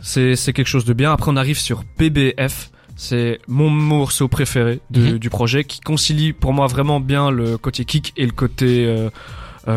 [0.00, 1.12] C'est c'est quelque chose de bien.
[1.12, 2.70] Après on arrive sur PBF.
[2.96, 5.18] C'est mon morceau préféré de- Mhm.
[5.18, 8.94] du projet qui concilie pour moi vraiment bien le côté kick et le côté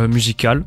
[0.09, 0.63] musical.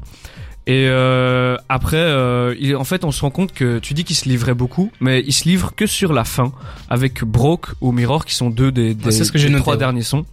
[0.68, 4.16] Et euh, après, euh, il- en fait, on se rend compte que tu dis qu'il
[4.16, 6.52] se livrait beaucoup, mais il se livre que sur la fin
[6.90, 9.78] avec Broke ou Mirror qui sont deux des, des, ce que des noté, trois ouais.
[9.78, 10.26] derniers sons.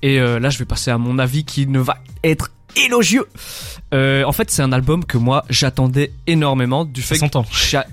[0.00, 2.50] Et euh, là, je vais passer à mon avis qui ne va être
[2.86, 3.26] élogieux.
[3.94, 7.26] Euh, en fait, c'est un album que moi j'attendais énormément du fait que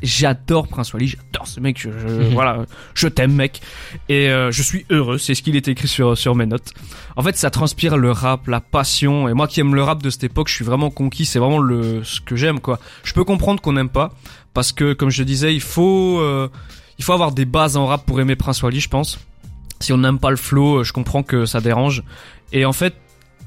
[0.04, 1.80] j'adore Prince Wally, j'adore force, mec.
[1.80, 2.34] Je, je- Mhm.
[2.34, 3.62] voilà, je t'aime, mec.
[4.10, 5.18] Et euh, je suis heureux.
[5.18, 6.74] C'est ce qu'il était écrit sur sur mes notes.
[7.16, 9.30] En fait, ça transpire le rap, la passion.
[9.30, 11.26] Et moi qui aime le rap de cette époque, je suis vraiment conquis.
[11.26, 12.80] C'est vraiment le ce que j'aime, quoi.
[13.04, 14.12] Je peux comprendre qu'on n'aime pas
[14.54, 16.50] parce que, comme je disais, il faut euh,
[16.98, 19.20] il faut avoir des bases en rap pour aimer Prince Wally, je pense.
[19.80, 22.04] Si on n'aime pas le flow, je comprends que ça dérange.
[22.54, 22.96] Et en fait,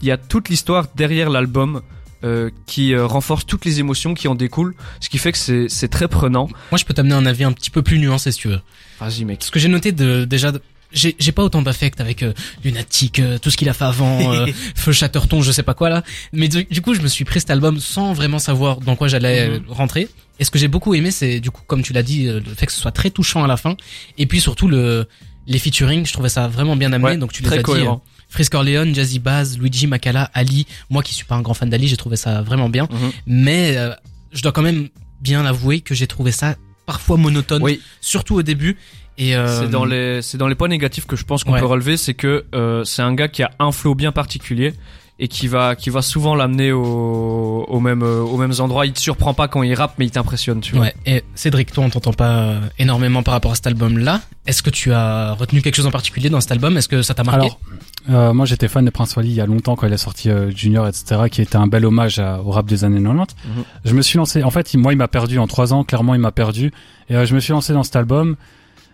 [0.03, 1.83] il y a toute l'histoire derrière l'album
[2.25, 5.69] euh, qui euh, renforce toutes les émotions qui en découlent, ce qui fait que c'est
[5.69, 6.49] c'est très prenant.
[6.71, 8.61] Moi, je peux t'amener un avis un petit peu plus nuancé si tu veux.
[9.01, 9.43] Vas-y, mec.
[9.45, 10.51] Ce que j'ai noté de déjà,
[10.93, 12.33] j'ai j'ai pas autant d'affect avec euh,
[12.65, 15.89] Lunatic, euh, tout ce qu'il a fait avant, euh, Feu Chatterton, je sais pas quoi
[15.91, 16.03] là.
[16.33, 19.07] Mais du, du coup, je me suis pris cet album sans vraiment savoir dans quoi
[19.09, 19.55] j'allais Mhm.
[19.55, 20.09] euh, rentrer.
[20.41, 22.55] Et ce que j'ai beaucoup aimé, c'est du coup, comme tu l'as dit, euh, le
[22.55, 23.77] fait que ce soit très touchant à la fin.
[24.19, 25.07] Et puis surtout le
[25.47, 27.13] les featuring, je trouvais ça vraiment bien amené.
[27.13, 27.63] Ouais, donc tu les as dit.
[27.63, 28.03] cohérent.
[28.05, 30.67] euh, Frisk Orleans, Jazzy Baz, Luigi Makala, Ali.
[30.91, 32.87] Moi qui suis pas un grand fan d'Ali, j'ai trouvé ça vraiment bien.
[32.91, 33.11] Mhm.
[33.27, 33.93] Mais euh,
[34.33, 34.89] je dois quand même
[35.21, 38.77] bien avouer que j'ai trouvé ça parfois monotone, Oui, surtout au début.
[39.19, 41.59] Et euh, c'est dans les c'est dans les points négatifs que je pense qu'on Ouais.
[41.61, 44.75] peut relever, c'est que euh, c'est un gars qui a un flow bien particulier
[45.21, 48.87] et qui va qui va souvent l'amener au au même euh, aux mêmes endroits.
[48.87, 50.85] Il te surprend pas quand il rappe, mais il t'impressionne, tu vois.
[50.87, 50.95] Ouais.
[51.07, 54.21] Et Cédric, toi, on t'entend pas énormément par rapport à cet album-là.
[54.47, 56.77] Est-ce que tu as retenu quelque chose en particulier dans cet album?
[56.77, 57.41] Est-ce que ça t'a marqué?
[57.41, 57.61] Alors,
[58.11, 60.31] euh, moi j'étais fan de Prince Wally il y a longtemps quand il a sorti
[60.31, 63.35] euh, Junior, etc., qui était un bel hommage à- au rap des années 90.
[63.45, 63.65] Mhm.
[63.85, 66.15] Je me suis lancé, en fait, il- moi il m'a perdu en trois ans, clairement
[66.15, 66.73] il m'a perdu.
[67.11, 68.37] Et euh, je me suis lancé dans cet album.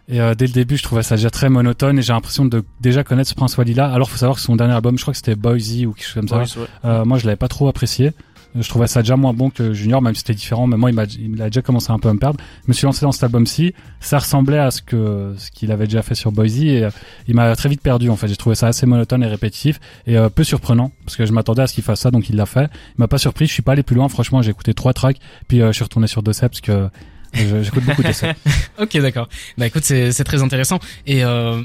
[0.09, 2.63] Et euh, dès le début, je trouvais ça déjà très monotone et j'ai l'impression de
[2.81, 3.91] déjà connaître ce Prince Wally là.
[3.93, 6.15] Alors faut savoir que son dernier album, je crois que c'était Boysy ou quelque chose
[6.15, 6.61] comme ça.
[6.61, 6.67] Ouais.
[6.85, 8.13] Euh, moi, je l'avais pas trop apprécié.
[8.57, 10.69] Je trouvais ça déjà moins bon que Junior, même si c'était différent.
[10.69, 12.39] Mais moi, il m'a, il a déjà commencé un peu à me perdre.
[12.65, 13.75] Je me suis lancé dans cet album-ci.
[13.99, 16.91] Ça ressemblait à ce que ce qu'il avait déjà fait sur Boysy et euh,
[17.27, 18.11] il m'a très vite perdu.
[18.11, 21.27] En fait, j'ai trouvé ça assez monotone et répétitif et euh, peu surprenant parce que
[21.27, 22.71] je m'attendais à ce qu'il fasse ça, donc il l'a fait.
[22.97, 23.47] Il m'a pas surpris.
[23.47, 24.09] Je suis pas allé plus loin.
[24.09, 26.89] Franchement, j'ai écouté trois tracks, puis euh, je suis retourné sur Docep parce que
[27.35, 28.37] j'écoute beaucoup Docep.
[28.81, 29.29] Ok, d'accord.
[29.59, 30.79] Bah écoute, c'est c'est très intéressant.
[31.07, 31.61] Et euh,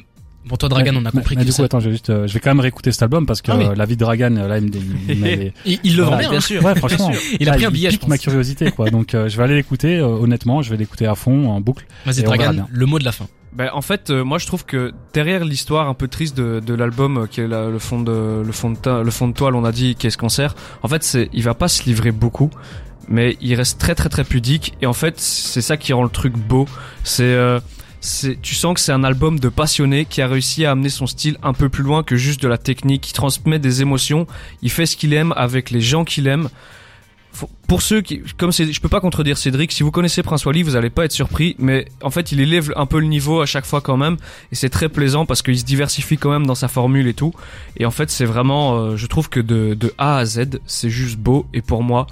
[0.45, 1.91] bon, toi, Dragan, on a Mais- compris mais que du coup, ça- attends, je vais
[1.91, 3.65] juste, euh, je vais quand même réécouter cet album parce que Ah oui.
[3.65, 4.71] euh, la vie de Dragan, là, il me,
[5.09, 6.37] il m'avait- il, il le vend Voilà, bien.
[6.37, 6.41] hein.
[6.41, 6.63] sûr.
[6.63, 7.11] Ouais, franchement.
[7.39, 8.09] Il a Ah, pris un billet, je pique pense.
[8.09, 8.89] ma curiosité, quoi.
[8.89, 9.97] Donc, euh, je vais aller l'écouter.
[9.97, 11.85] euh, honnêtement, je vais l'écouter à fond, en boucle.
[12.05, 12.67] Vas-y, Dragan, bien.
[12.71, 13.27] le mot de la fin.
[13.51, 16.73] Ben, en fait, euh, moi je trouve que derrière l'histoire un peu triste de, de
[16.75, 19.33] l'album, euh, qui est la- le fond de le fond de ta- le fond de
[19.33, 20.53] toile, on a dit qu'est-ce qu'on sert.
[20.83, 22.51] En fait, c'est il va pas se livrer beaucoup,
[23.09, 24.73] mais il reste très très très pudique.
[24.81, 26.67] Et en fait, c'est ça qui rend le truc beau.
[27.03, 27.59] C'est euh,
[28.41, 31.37] tu sens que c'est un album de passionné qui a réussi à amener son style
[31.43, 33.01] un peu plus loin que juste de la technique.
[33.01, 34.27] qui transmet des émotions.
[34.61, 36.49] Il fait ce qu'il aime avec les gens qu'il aime.
[37.67, 40.75] Pour ceux qui, comme je peux pas contredire Cédric, si vous connaissez Prince Wally, vous
[40.75, 43.65] allez pas être surpris, mais en fait, il élève un peu le niveau à chaque
[43.65, 44.17] fois quand même,
[44.51, 47.33] et c'est très plaisant parce qu'il se diversifie quand même dans sa formule et tout.
[47.77, 51.19] Et en fait, c'est vraiment, euh, je trouve que de A à Z, c'est juste
[51.19, 52.07] beau, et pour moi,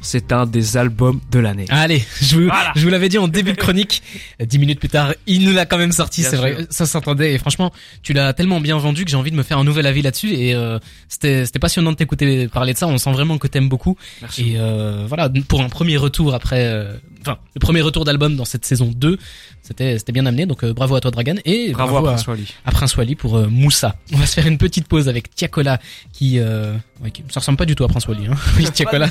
[0.00, 1.64] c'est un des albums de l'année.
[1.68, 2.72] Allez, je vous, Voilà.
[2.76, 4.02] je vous l'avais dit en début de chronique.
[4.40, 6.66] Dix minutes plus tard, il nous l'a quand même sorti, c'est vrai.
[6.70, 7.34] Ça s'entendait.
[7.34, 9.86] Et franchement, tu l'as tellement bien vendu que j'ai envie de me faire un nouvel
[9.86, 10.32] avis là-dessus.
[10.32, 12.86] Et euh, c'était, c'était passionnant de t'écouter parler de ça.
[12.86, 13.96] On sent vraiment que t'aimes beaucoup.
[14.20, 14.52] Merci.
[14.52, 18.44] Et euh, voilà, pour un premier retour après, euh, enfin, le premier retour d'album dans
[18.44, 19.18] cette saison 2,
[19.68, 20.46] c'était, c'était bien amené.
[20.46, 21.36] Donc euh, bravo à toi, Dragan.
[21.44, 22.46] Et Bravo, à Prince Wally.
[22.64, 23.94] à Prince Wally pour euh, Moussa.
[24.12, 25.78] On va se faire une petite pause avec Tiakola
[26.12, 28.34] qui, euh, ouais, qui- ça ressemble pas du tout à Prince Wally, hein.
[28.56, 29.08] Oui, Tiakola.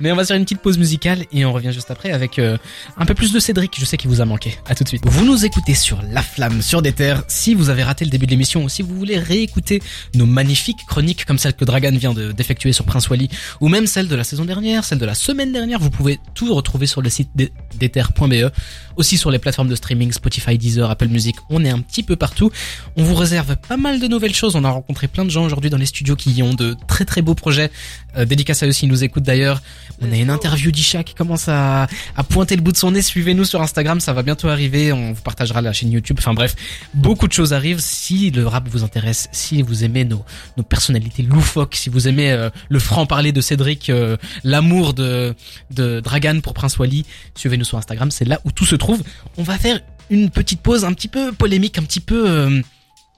[0.00, 2.38] Mais on va se faire une petite pause musicale et on revient juste après avec
[2.38, 2.56] euh,
[2.96, 3.76] un peu plus de Cédric.
[3.78, 4.56] Je sais qu'il vous a manqué.
[4.66, 5.02] À tout de suite.
[5.06, 7.24] Vous nous écoutez sur La Flamme, sur des terres.
[7.28, 9.82] Si vous avez raté le début de l'émission ou si vous voulez réécouter
[10.14, 13.28] nos magnifiques chroniques comme celle que Dragan vient de d'effectuer sur Prince Wally
[13.60, 16.54] ou même celle de la saison dernière, celle de la semaine dernière, vous pouvez tout
[16.54, 18.50] retrouver sur le site des- d'ether.be,
[18.96, 21.36] aussi sur les plateformes de streaming Spotify, Deezer, Apple Music.
[21.50, 22.50] On est un petit peu partout.
[22.96, 24.56] On vous réserve pas mal de nouvelles choses.
[24.56, 27.22] On a rencontré plein de gens aujourd'hui dans les studios qui ont de très très
[27.22, 27.70] beaux projets.
[28.16, 29.62] Euh, dédicace à eux s'ils nous écoutent d'ailleurs.
[30.00, 33.02] On a une interview d'Isha qui commence à, à pointer le bout de son nez.
[33.02, 34.92] Suivez-nous sur Instagram, ça va bientôt arriver.
[34.92, 36.16] On vous partagera la chaîne YouTube.
[36.18, 36.54] Enfin bref,
[36.94, 37.80] beaucoup de choses arrivent.
[37.80, 40.24] Si le rap vous intéresse, si vous aimez nos,
[40.56, 45.34] nos personnalités loufoques, si vous aimez euh, le franc-parler de Cédric, euh, l'amour de,
[45.70, 47.04] de Dragan pour Prince Wally,
[47.34, 48.10] suivez-nous sur Instagram.
[48.10, 49.02] C'est là où tout se trouve.
[49.36, 52.28] On va faire une petite pause un petit peu polémique, un petit peu...
[52.28, 52.60] euh,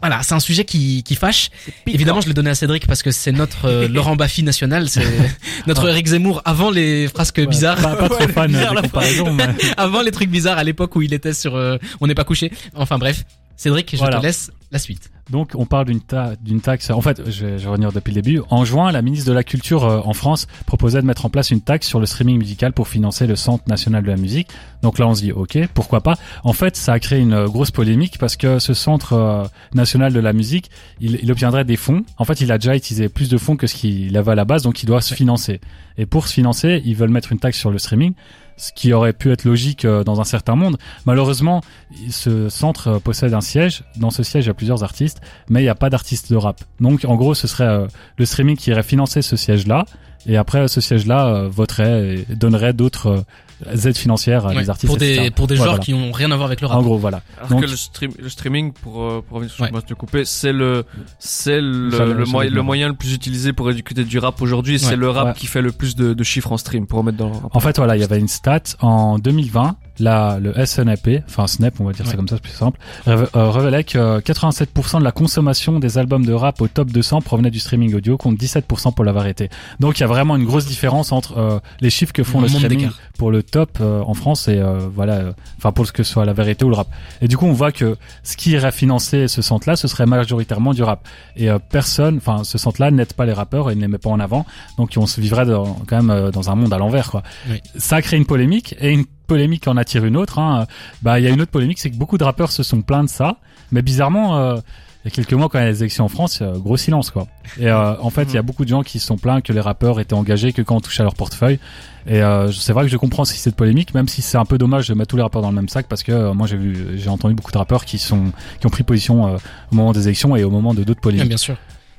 [0.01, 1.51] voilà, c'est un sujet qui, qui fâche.
[1.88, 5.03] Évidemment, je l'ai donné à Cédric parce que c'est notre euh, Laurent Baffy national, c'est
[5.66, 9.48] notre Eric Zemmour avant les frasques bizarres, Pas, pas trop fan bizarre, de comparaison, mais
[9.77, 12.53] avant les trucs bizarres à l'époque où il était sur euh, On n'est pas couché.
[12.77, 13.24] Enfin bref,
[13.59, 14.18] Cédric, je Voilà.
[14.18, 15.11] te laisse la suite.
[15.31, 16.88] Donc on parle d'une ta- d'une taxe.
[16.90, 18.40] En fait, je vais, je vais revenir depuis le début.
[18.49, 21.51] En juin, la ministre de la Culture euh, en France proposait de mettre en place
[21.51, 24.49] une taxe sur le streaming musical pour financer le Centre national de la musique.
[24.83, 26.14] Donc là, on se dit ok, pourquoi pas?
[26.44, 29.44] En fait, ça a créé une euh, grosse polémique parce que ce Centre euh,
[29.75, 32.05] national de la musique, il, il obtiendrait des fonds.
[32.16, 34.47] En fait, il a déjà utilisé plus de fonds que ce qu'il avait à la
[34.47, 35.61] base, donc il doit se financer.
[35.99, 38.14] Et pour se financer, ils veulent mettre une taxe sur le streaming.
[38.59, 40.77] Ce qui aurait pu être logique euh, dans un certain monde.
[41.07, 41.62] Malheureusement,
[42.11, 43.85] ce centre euh, possède un siège.
[43.97, 46.37] Dans ce siège, il y a plusieurs artistes, mais il n'y a pas d'artistes de
[46.37, 46.61] rap.
[46.81, 49.87] Donc, en gros, ce serait euh, le streaming qui irait financer ce siège-là,
[50.27, 53.25] et après, ce siège-là voterait et donnerait d'autres
[53.66, 54.87] aides financières à Ouais, des artistes.
[54.87, 55.31] pour des etc.
[55.35, 55.83] pour des Ouais, genres voilà.
[55.85, 56.79] qui ont rien à voir avec le rap.
[56.79, 57.23] En gros, voilà.
[57.38, 59.71] Alors Donc- que le, stream, le streaming, pour, euh, pour revenir sur Ouais.
[59.71, 60.85] moi te couper, c'est le,
[61.18, 64.40] c'est le, Ça, le, ça, moyen, le moyen le plus utilisé pour éduquer du rap
[64.42, 64.79] aujourd'hui.
[64.79, 64.97] C'est Ouais.
[64.97, 65.33] le rap Ouais.
[65.35, 67.55] qui fait le plus de, de chiffres en stream pour remettre dans le rap.
[67.55, 69.77] En fait, voilà, il y avait une stat en 2020.
[70.01, 72.17] Là, le SNAP, enfin SNAP, on va dire ça Ouais.
[72.17, 76.33] comme ça, c'est plus simple, euh, révélait que 87% de la consommation des albums de
[76.33, 79.49] rap au top 200 provenait du streaming audio, contre 17% pour la variété.
[79.81, 82.49] Donc, il y a vraiment une grosse différence entre euh, les chiffres que font le
[82.49, 85.93] monde streaming pour le top euh, en France et euh, voilà, euh, enfin pour ce
[85.93, 86.89] que soit la vérité ou le rap.
[87.21, 90.75] Et du coup, on voit que ce qui irait financer ce centre-là, ce serait majoritairement
[90.75, 91.07] du rap.
[91.37, 94.11] Et euh, personne, enfin, ce centre-là n'aide pas les rappeurs et ne les met pas
[94.11, 94.47] en avant.
[94.77, 97.23] Donc, on se vivrait dans, quand même euh, dans un monde à l'envers, quoi.
[97.51, 97.61] Oui.
[97.77, 100.41] Ça crée une polémique et une polémique en attire une autre.
[100.41, 100.67] Hein.
[101.03, 103.05] Bah, il y a une autre polémique, c'est que beaucoup de rappeurs se sont plaints
[103.05, 103.37] de ça,
[103.71, 104.37] mais bizarrement.
[104.38, 104.57] Euh,
[105.05, 106.77] il y a quelques mois, quand il y a les élections en France, a gros
[106.77, 107.29] silence, quoi.
[107.61, 109.53] Et euh, en fait, il y a beaucoup de gens qui se sont plaints que
[109.53, 111.61] les rappeurs étaient engagés que quand on touchait à leur portefeuille.
[112.09, 114.59] Et euh, c'est vrai que je comprends aussi cette polémique, même si c'est un peu
[114.59, 116.57] dommage de mettre tous les rappeurs dans le même sac, parce que euh, moi j'ai
[116.57, 119.37] vu, j'ai entendu beaucoup de rappeurs qui sont, qui ont pris position euh,
[119.71, 121.29] au moment des élections et au moment de d'autres Ouais, polémiques.
[121.29, 121.57] bien sûr.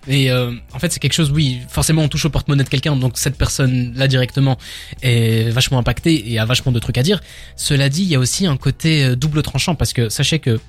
[0.08, 2.96] Et euh, en fait, c'est quelque chose, oui, forcément, on touche au porte-monnaie de quelqu'un,
[2.96, 4.58] donc cette personne-là directement
[5.02, 7.22] est vachement impactée et a vachement de trucs à dire.
[7.56, 10.60] Cela dit, il y a aussi un côté euh, double tranchant, parce que sachez que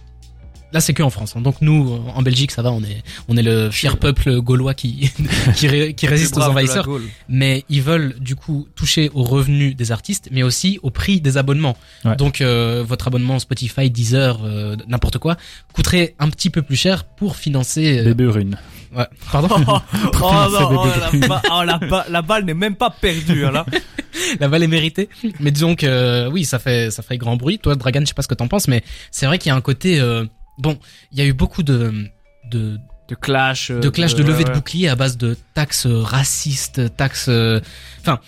[0.73, 1.35] là, c'est que en France.
[1.37, 1.41] hein.
[1.41, 5.11] Donc nous, en Belgique, ça va, on est, on est le fier peuple gaulois qui,
[5.57, 6.85] qui, ré- qui résiste aux envahisseurs.
[7.29, 11.39] Mais ils veulent du coup toucher aux revenus des artistes, mais aussi au prix des
[11.39, 11.77] abonnements.
[12.05, 12.15] Ouais.
[12.17, 15.37] Donc euh, votre abonnement Spotify, Deezer, euh, n'importe quoi,
[15.73, 17.99] coûterait un petit peu plus cher pour financer.
[17.99, 18.57] euh, Bébé Rune.
[18.97, 19.07] Ouais.
[19.31, 19.49] Pardon.
[19.67, 19.81] oh
[20.21, 23.67] non, oh, la, ba- oh, la, ba- la balle n'est même pas perdue hein, là.
[24.41, 25.09] la balle est méritée.
[25.41, 27.59] Mais disons que euh, oui, ça fait ça fait grand bruit.
[27.59, 29.57] Toi, Dragan, je sais pas ce que t'en penses, mais c'est vrai qu'il y a
[29.57, 30.25] un côté euh,
[30.59, 30.79] bon.
[31.13, 31.93] Il y a eu beaucoup de
[32.51, 33.71] de De clash.
[33.71, 34.55] euh, de clash de levée de ouais.
[34.55, 37.27] boucliers à base de taxes racistes, taxes.
[37.29, 37.61] euh,
[38.01, 38.21] Enfin,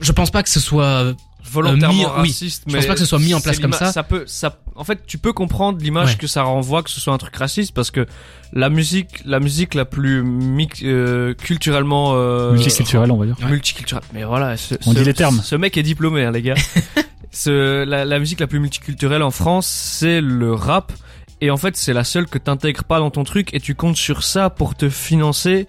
[0.00, 2.28] je pense pas que ce soit volontairement mis- oui.
[2.28, 2.64] raciste.
[2.66, 3.92] Je mais pense pas que ce soit mis en place comme ça.
[3.92, 6.16] Ça peut, ça, en fait, tu peux comprendre l'image Ouais.
[6.16, 8.04] que ça renvoie, que ce soit un truc raciste, parce que
[8.52, 13.36] la musique, la musique la plus mix, euh, culturellement euh, Multiculturel, on va dire.
[13.48, 14.02] Multiculturelle.
[14.12, 15.40] Mais voilà, ce, On ce- dit les termes.
[15.42, 16.54] Ce mec est diplômé, hein, les gars.
[17.30, 20.92] ce, la, la musique la plus multiculturelle en France, c'est le rap.
[21.40, 23.96] Et en fait, c'est la seule que t'intègres pas dans ton truc et tu comptes
[23.96, 25.66] sur ça pour te financer.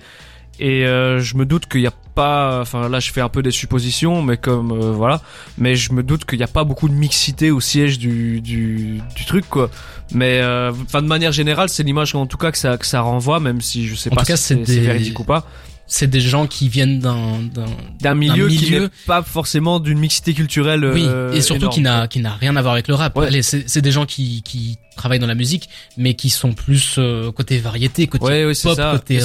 [0.60, 3.42] Et euh, je me doute qu'il n'y a pas, enfin là je fais un peu
[3.44, 5.22] des suppositions, mais comme euh, voilà,
[5.58, 9.02] mais je me doute qu'il n'y a pas beaucoup de mixité au siège du du,
[9.16, 9.70] du truc quoi.
[10.12, 13.02] Mais euh, enfin de manière générale, c'est l'image en tout cas que ça que ça
[13.02, 15.46] renvoie, même si je sais En pas tout cas, si c'est véridique ou pas
[15.86, 17.66] c'est des gens qui viennent d'un d'un
[18.00, 20.90] d'un milieu, qui milieu- n'est pas forcément d'une mixité culturelle.
[20.94, 23.16] oui euh, et surtout énorme, qui n'a qui n'a rien à voir avec le rap
[23.18, 23.28] Ouais.
[23.28, 27.32] Allez, c'est des gens qui qui travaillent dans la musique mais qui sont plus euh,
[27.34, 29.20] côté variété côté Ouais, ouais, c'est pop côté Et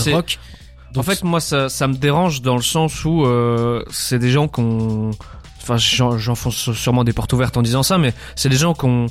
[0.97, 4.49] En fait, moi, ça, ça me dérange dans le sens où euh, c'est des gens
[4.49, 5.11] qu'on,
[5.63, 9.07] enfin, j'en- j'enfonce sûrement des portes ouvertes en disant ça, mais c'est des gens qu'on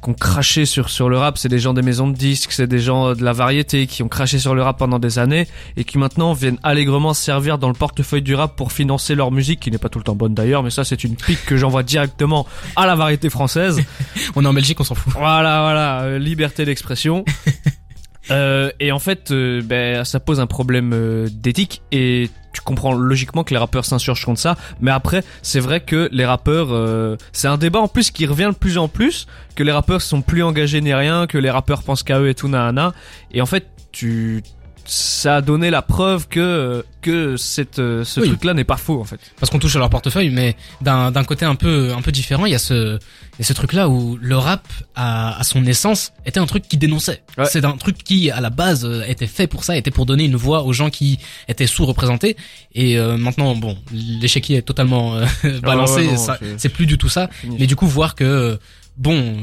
[0.00, 2.80] qu'on craché sur sur le rap, c'est des gens des maisons de disques, c'est des
[2.80, 5.96] gens de la variété qui ont craché sur le rap pendant des années et qui
[5.96, 9.70] maintenant viennent allègrement se servir dans le portefeuille du rap pour financer leur musique qui
[9.70, 12.48] n'est pas tout le temps bonne d'ailleurs, mais ça c'est une pique que j'envoie directement
[12.74, 13.80] à la variété française.
[14.34, 17.24] on est en Belgique on s'en fout Voilà, voilà, euh, liberté d'expression.
[18.30, 22.92] Euh, et en fait, euh, ben, ça pose un problème euh, d'éthique et tu comprends
[22.92, 24.56] logiquement que les rappeurs s'insurgent contre ça.
[24.80, 28.50] Mais après, c'est vrai que les rappeurs, euh, c'est un débat en plus qui revient
[28.52, 31.82] de plus en plus, que les rappeurs sont plus engagés ni rien, que les rappeurs
[31.82, 32.92] pensent qu'à eux et tout na
[33.32, 34.42] Et en fait, tu
[34.84, 38.28] ça a donné la preuve que que cette euh, ce Oui.
[38.28, 39.18] truc-là n'est pas faux en fait.
[39.38, 42.46] parce qu'on touche à leur portefeuille mais d'un d'un côté un peu un peu différent
[42.46, 42.98] il y a ce
[43.34, 46.46] il y a ce truc là où le rap à, à son essence était un
[46.46, 47.44] truc qui dénonçait Ouais.
[47.46, 50.24] c'est un truc qui à la base euh, était fait pour ça était pour donner
[50.24, 51.18] une voix aux gens qui
[51.48, 52.36] étaient sous-représentés
[52.74, 55.26] et euh, maintenant bon l'échiquier est totalement euh,
[55.62, 56.16] balancé ouais,
[56.58, 58.58] c'est- plus du tout ça mais du coup voir que
[58.96, 59.36] bon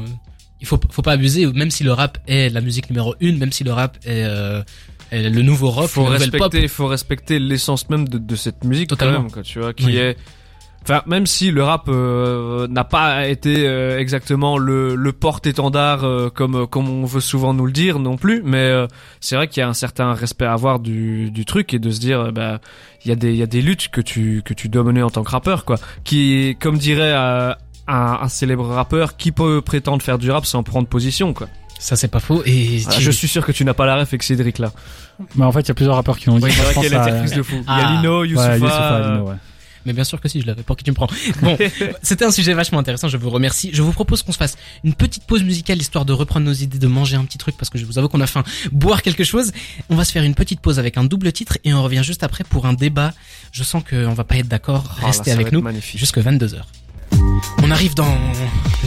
[0.62, 3.50] il faut faut pas abuser même si le rap est la musique numéro une même
[3.52, 4.62] si le rap est, euh,
[5.12, 8.88] le nouveau rock faut nouvelle pop respecter, faut respecter l'essence même de, de cette musique
[8.90, 9.16] Totalement.
[9.16, 9.96] quand même, quoi, tu vois, qui Oui.
[9.96, 10.16] est,
[10.82, 16.30] enfin, même si le rap euh, n'a pas été euh, exactement le, le porte-étendard euh,
[16.30, 18.86] comme comme on veut souvent nous le dire non plus, mais euh,
[19.20, 21.90] c'est vrai qu'il y a un certain respect à avoir du, du truc et de
[21.90, 22.60] se dire, euh, bah,
[23.04, 25.02] il y a des il y a des luttes que tu que tu dois mener
[25.02, 27.52] en tant que rappeur, quoi, qui, comme dirait euh,
[27.88, 31.48] un, un célèbre rappeur, qui peut prétendre faire du rap sans prendre position, quoi.
[31.80, 33.96] Ça c'est pas faux et Ah, tu- je suis sûr que tu n'as pas la
[33.96, 34.72] ref avec Cédric là.
[35.34, 36.44] Mais en fait, il y a plusieurs rappeurs qui ont dit.
[36.44, 37.56] Oui, c'est je vrai pense qu'il y a à- l'interface de fou.
[37.56, 37.88] Il y Ah.
[37.88, 39.34] a Lino, Ouais, Youssoufa, Youssoupha, euh, Lino, ouais.
[39.86, 40.62] Mais bien sûr que si, je l'avais.
[40.62, 41.08] Pour qui tu me prends
[41.40, 41.56] Bon,
[42.02, 43.08] c'était un sujet vachement intéressant.
[43.08, 43.70] Je vous remercie.
[43.72, 46.78] Je vous propose qu'on se fasse une petite pause musicale histoire de reprendre nos idées,
[46.78, 49.24] de manger un petit truc parce que je vous avoue qu'on a faim, boire quelque
[49.24, 49.52] chose.
[49.88, 52.22] On va se faire une petite pause avec un double titre et on revient juste
[52.22, 53.12] après pour un débat.
[53.52, 54.84] Je sens qu'on va pas être d'accord.
[54.98, 55.98] Oh là, Restez avec nous Magnifique.
[55.98, 56.60] jusque 22 h
[57.62, 58.16] On arrive dans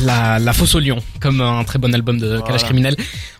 [0.01, 2.41] la, la fosse au lion, comme un très bon album de Voilà.
[2.43, 2.95] Kalash Criminel.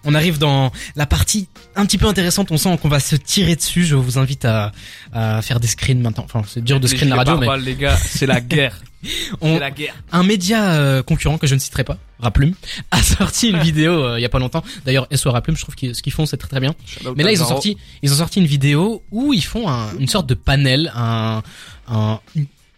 [0.06, 2.52] On arrive dans la partie un petit peu intéressante.
[2.52, 3.84] On sent qu'on va se tirer dessus.
[3.86, 4.72] Je vous invite à,
[5.12, 6.24] à faire des screens maintenant.
[6.26, 8.82] Enfin, c'est dur de screen la radio, mais les gars, c'est la guerre.
[9.42, 9.96] on, C'est la guerre.
[10.14, 12.54] un média euh, concurrent que je ne citerai pas, Raplume,
[12.92, 14.64] a sorti une vidéo euh, il y a pas longtemps.
[14.86, 16.74] D'ailleurs, SO Raplume, je trouve que ce qu'ils font c'est très très bien.
[17.18, 20.08] Mais là, ils ont sorti, ils ont sorti une vidéo où ils font un- une
[20.08, 21.42] sorte de panel, un,
[21.90, 22.20] un,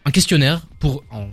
[0.06, 1.04] un questionnaire pour.
[1.12, 1.28] En,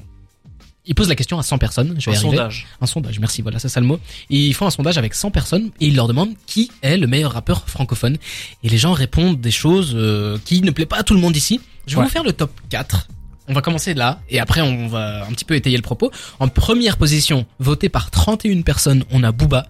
[0.86, 1.94] ils posent la question à 100 personnes.
[1.98, 2.36] Je vais un arriver.
[2.36, 2.66] sondage.
[2.80, 4.00] Un sondage, merci, voilà, c'est ça le mot.
[4.30, 7.06] Et ils font un sondage avec 100 personnes et ils leur demandent qui est le
[7.06, 8.16] meilleur rappeur francophone.
[8.64, 11.36] Et les gens répondent des choses euh, qui ne plaît pas à tout le monde
[11.36, 11.60] ici.
[11.86, 12.04] Je vais Ouais.
[12.06, 13.08] vous faire le top 4.
[13.48, 16.10] On va commencer là et après on va un petit peu étayer le propos.
[16.38, 19.66] En première position, voté par 31 personnes, on a Booba.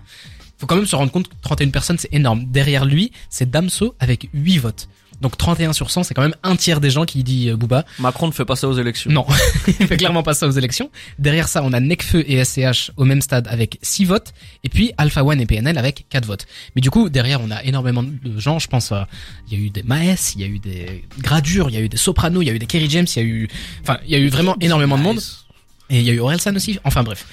[0.58, 2.44] Faut quand même se rendre compte que 31 personnes, c'est énorme.
[2.44, 4.88] Derrière lui, c'est Damso avec 8 votes.
[5.20, 7.84] Donc 31 sur 100, c'est quand même un tiers des gens qui dit euh, Booba.
[8.00, 9.10] Macron ne fait pas ça aux élections.
[9.12, 9.24] Non,
[9.68, 10.90] il fait clairement pas ça aux élections.
[11.18, 14.32] Derrière ça, on a Necfeu et SCH au même stade avec 6 votes.
[14.64, 16.46] Et puis Alpha One et PNL avec 4 votes.
[16.74, 18.58] Mais du coup, derrière, on a énormément de gens.
[18.58, 19.06] Je pense, à-
[19.50, 21.80] il y a eu des Maes, il y a eu des Gradure, il y a
[21.80, 23.48] eu des Soprano, il y a eu des Kerry James, il y a eu,
[23.82, 25.20] enfin, il y a eu vraiment énormément de monde.
[25.90, 26.78] Et il y a eu Orelsan aussi.
[26.84, 27.26] Enfin bref.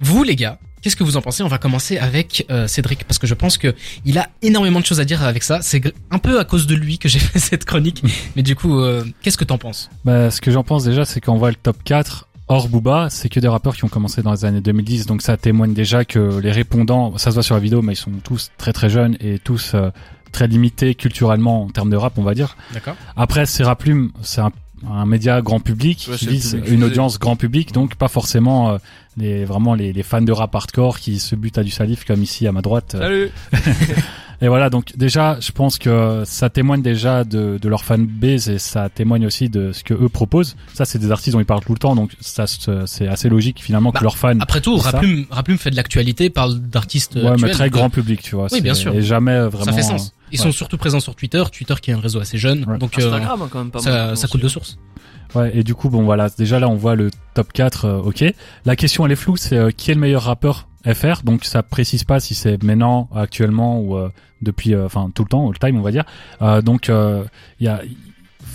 [0.00, 1.42] Vous les gars, qu'est-ce que vous en pensez?
[1.42, 4.86] On va commencer avec euh, Cédric parce que je pense que il a énormément de
[4.86, 5.58] choses à dire avec ça.
[5.60, 8.04] C'est un peu à cause de lui que j'ai fait cette chronique.
[8.36, 9.90] Mais du coup, euh, qu'est-ce que t'en penses?
[10.04, 13.28] Bah, ce que j'en pense déjà, c'est qu'on voit le top 4 hors Booba, c'est
[13.28, 16.38] que des rappeurs qui ont commencé dans les années 2010, donc ça témoigne déjà que
[16.38, 19.16] les répondants, ça se voit sur la vidéo, mais ils sont tous très très jeunes
[19.18, 19.90] et tous euh,
[20.30, 22.56] très limités culturellement en termes de rap, on va dire.
[22.72, 22.94] D'accord.
[23.16, 24.52] Après, c'est Raplume, c'est un,
[24.88, 28.70] un média grand public Ouais, qui vise public une audience grand public, donc pas forcément
[28.70, 28.78] euh,
[29.16, 32.22] les vraiment les, les fans de rap hardcore qui se butent à du salif comme
[32.22, 32.96] ici à ma droite.
[32.98, 33.30] Salut.
[34.42, 38.58] Et voilà, donc déjà, je pense que ça témoigne déjà de, de leur fanbase et
[38.58, 40.56] ça témoigne aussi de ce que eux proposent.
[40.74, 43.62] Ça, c'est des artistes dont ils parlent tout le temps, donc ça, c'est assez logique
[43.62, 44.38] finalement Bah, que leurs fans.
[44.40, 44.76] Après tout.
[44.76, 48.44] Raplume, Raplume fait de l'actualité, parle d'artistes Ouais, mais très donc, grand public, tu vois.
[48.44, 48.92] Oui, c'est- bien sûr.
[48.94, 49.64] Et jamais euh, vraiment.
[49.64, 50.12] Ça fait sens.
[50.32, 50.44] Ils ouais.
[50.44, 52.76] sont surtout présents sur Twitter, Twitter qui est un réseau assez jeune, Ouais.
[52.76, 54.16] donc euh, Instagram, hein, quand même pas mal.
[54.16, 54.76] ça, ça coule de source.
[55.52, 58.24] Et du coup, bon voilà, déjà là, on voit le top 4, euh, ok.
[58.64, 61.62] La question, elle est floue, c'est euh, qui est le meilleur rappeur FR, donc ça
[61.62, 64.10] précise pas si c'est maintenant, actuellement ou euh,
[64.42, 66.04] depuis, euh, enfin tout le temps, all time, on va dire.
[66.42, 67.80] Euh, donc, il y a...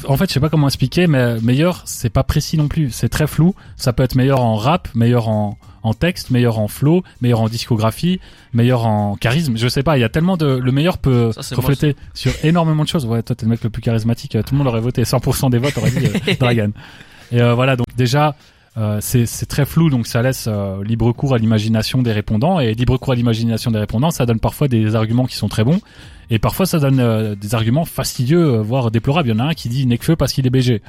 [0.08, 2.90] En fait, je sais pas comment expliquer, mais meilleur, c'est pas précis non plus.
[2.90, 3.54] C'est très flou.
[3.76, 7.50] Ça peut être meilleur en rap, meilleur en, en texte, meilleur en flow, meilleur en
[7.50, 8.20] discographie,
[8.54, 9.58] meilleur en charisme.
[9.58, 9.98] Je sais pas.
[9.98, 10.46] Il y a tellement de.
[10.46, 13.06] Le meilleur peut moi, refléter sur énormément de choses.
[13.06, 14.32] Ouais, toi, t'es le mec le plus charismatique.
[14.32, 15.04] Tout le monde aurait voté.
[15.04, 16.72] 100% des votes aurait dit euh, Dragan.
[17.32, 17.76] Et euh, voilà.
[17.76, 18.36] Donc déjà,
[18.78, 19.90] euh, c'est c'est très flou.
[19.90, 22.60] Donc ça laisse euh, libre cours à l'imagination des répondants.
[22.60, 25.64] Et libre cours à l'imagination des répondants, ça donne parfois des arguments qui sont très
[25.64, 25.82] bons.
[26.32, 29.28] Et parfois, ça donne euh, des arguments fastidieux, euh, voire déplorables.
[29.28, 30.82] Il y en a un qui dit Necfeu parce qu'il est BG.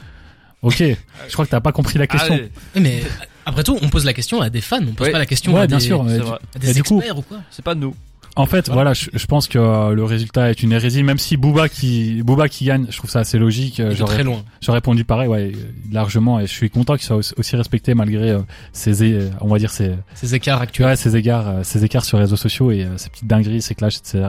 [0.63, 2.35] Ok, je crois que t'as pas compris la question.
[2.35, 2.51] Allez,
[2.81, 3.03] mais
[3.47, 5.13] après tout, on pose la question à des fans, on pose Ouais.
[5.13, 6.03] pas la question Ouais, à bien des, sûr.
[6.03, 7.39] à des du experts ou quoi.
[7.51, 7.95] C'est pas nous.
[8.35, 11.03] En fait, voilà, je, je pense que euh, le résultat est une hérésie.
[11.03, 13.79] Même si Booba qui Booba qui gagne, je trouve ça assez logique.
[13.81, 14.43] Euh, J'aurais très loin.
[14.63, 15.59] j'aurais répondu pareil, ouais, euh,
[15.93, 16.41] largement.
[16.41, 18.39] Et je suis content qu'il soit aussi- respecté malgré
[18.73, 20.87] ses, on va dire ses, Ces écarts tu actuels.
[20.87, 23.99] vois, ses euh, ses écarts sur les réseaux sociaux et ses petites dingueries, ses clashs,
[23.99, 24.25] etc.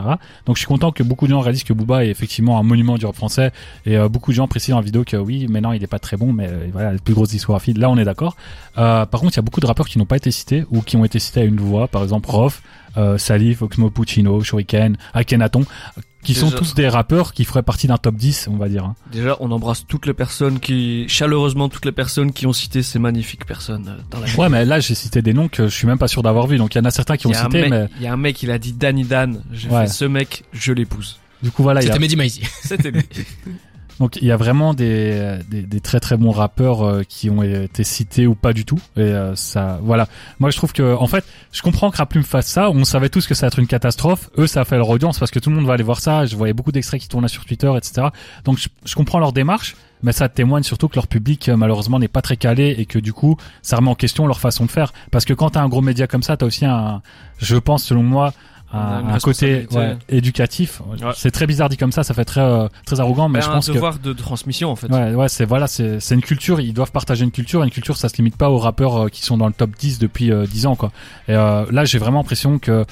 [0.46, 2.98] Donc je suis content que beaucoup de gens réalisent que Booba est effectivement un monument
[2.98, 3.52] du rap français.
[3.86, 6.34] Et beaucoup de gens précisent la vidéo que oui, maintenant il est pas très bon,
[6.34, 7.72] mais voilà, la plus grosse discographie.
[7.74, 8.36] Là, on est d'accord.
[8.78, 10.82] Euh, par contre, il y a beaucoup de rappeurs qui n'ont pas été cités ou
[10.82, 11.88] qui ont été cités à une voix.
[11.88, 12.62] Par exemple, Rof,
[12.98, 15.66] euh, Salif, Oxmo Puccino, Shuriken, Akhenaton,
[16.24, 18.86] qui sont tous des rappeurs qui feraient partie d'un top 10, on va dire.
[18.86, 18.96] hein.
[19.12, 22.98] Déjà, on embrasse toutes les personnes qui, chaleureusement, toutes les personnes qui ont cité ces
[22.98, 25.86] magnifiques personnes euh, dans la Ouais, mais là, j'ai cité des noms que je suis
[25.88, 26.58] même pas sûr d'avoir vu.
[26.58, 28.08] Donc il y en a certains qui ont y, a cité, mec, mais il y
[28.08, 29.42] a un mec, il a dit Danny Dan.
[29.52, 29.82] J'ai Ouais.
[29.86, 31.20] fait ce mec, je l'épouse.
[31.42, 32.42] du coup voilà, il y a C'était Mehdi Maizi.
[32.62, 33.04] C'était lui.
[34.00, 37.44] Donc il y a vraiment des, des, des très très bons rappeurs euh, qui ont
[37.44, 38.80] été cités ou pas du tout.
[38.98, 40.08] Et euh, ça, voilà.
[40.40, 42.70] Moi je trouve que en fait, je comprends que Raplume fasse ça.
[42.70, 44.30] On savait tous que ça va être une catastrophe.
[44.38, 46.26] Eux, ça a fait leur audience parce que tout le monde va aller voir ça.
[46.26, 48.08] Je voyais beaucoup d'extraits qui tournaient sur Twitter, etc.
[48.46, 52.00] Donc je, je comprends leur démarche, mais ça témoigne surtout que leur public euh, malheureusement
[52.00, 54.72] n'est pas très calé et que du coup ça remet en question leur façon de
[54.72, 54.94] faire.
[55.12, 57.02] Parce que quand t'as un gros média comme ça, t'as aussi un,
[57.38, 58.34] je pense selon moi.
[58.74, 60.82] Un, un côté ouais, éducatif.
[60.88, 60.98] Ouais.
[61.16, 63.50] C'est très bizarre dit comme ça, ça fait très euh, très arrogant, mais Ben, je
[63.52, 64.88] un pense que devoir de transmission, en fait.
[64.88, 66.60] Ouais, ouais, c'est voilà, c'est c'est une culture.
[66.60, 67.64] Ils doivent partager une culture.
[67.64, 70.00] Une culture, ça se limite pas aux rappeurs euh, qui sont dans le top 10
[70.00, 70.92] depuis euh, 10 ans, quoi.
[71.28, 72.84] Et euh, là, j'ai vraiment l'impression que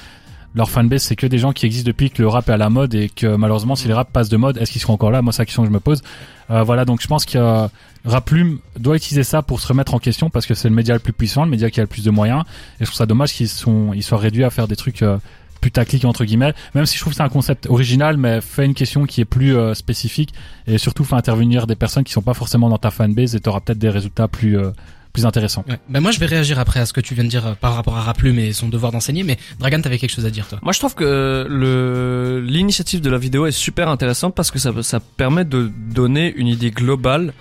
[0.53, 2.69] leur fanbase c'est que des gens qui existent depuis que le rap est à la
[2.69, 5.21] mode et que malheureusement si les rap passent de mode, est-ce qu'ils seront encore là?
[5.21, 6.01] Moi c'est la question que je me pose.
[6.49, 7.67] Euh, voilà, donc je pense que euh,
[8.03, 10.99] Raplume doit utiliser ça pour se remettre en question parce que c'est le média le
[10.99, 12.43] plus puissant, le média qui a le plus de moyens.
[12.79, 15.17] Et je trouve ça dommage qu'ils sont, ils soient réduits à faire des trucs euh,
[15.62, 16.53] putaclic entre guillemets.
[16.76, 19.26] Même si je trouve que c'est un concept original, mais fait une question qui est
[19.26, 20.34] plus euh, spécifique
[20.68, 23.62] et surtout fait intervenir des personnes qui sont pas forcément dans ta fanbase et t'auras
[23.62, 24.72] peut-être des résultats plus euh,
[25.14, 25.66] plus intéressants.
[25.68, 25.78] Ouais.
[25.89, 27.76] Ben moi je vais réagir après à ce que tu viens de dire euh, par
[27.76, 30.59] rapport à Raplume et son devoir d'enseigner, mais Dragan t'avais quelque chose à dire toi?
[30.64, 34.72] Moi, je trouve que le l'initiative de la vidéo est super intéressante parce que ça
[34.82, 37.34] ça permet de donner une idée globale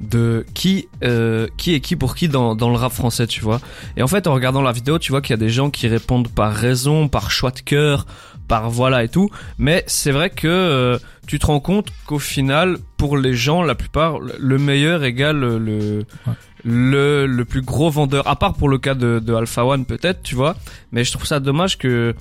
[0.00, 3.60] de qui euh, qui est qui pour qui dans dans le rap français, tu vois.
[3.96, 5.88] Et en fait, en regardant la vidéo, tu vois qu'il y a des gens qui
[5.88, 8.06] répondent par raison, par choix de cœur,
[8.48, 9.30] par voilà et tout.
[9.58, 13.74] Mais c'est vrai que euh, tu te rends compte qu'au final, pour les gens, la
[13.74, 16.04] plupart, le meilleur égale le
[16.64, 18.26] le le plus gros vendeur.
[18.26, 20.56] À part pour le cas de, de Alpha One peut-être, tu vois.
[20.92, 22.14] Mais je trouve ça dommage que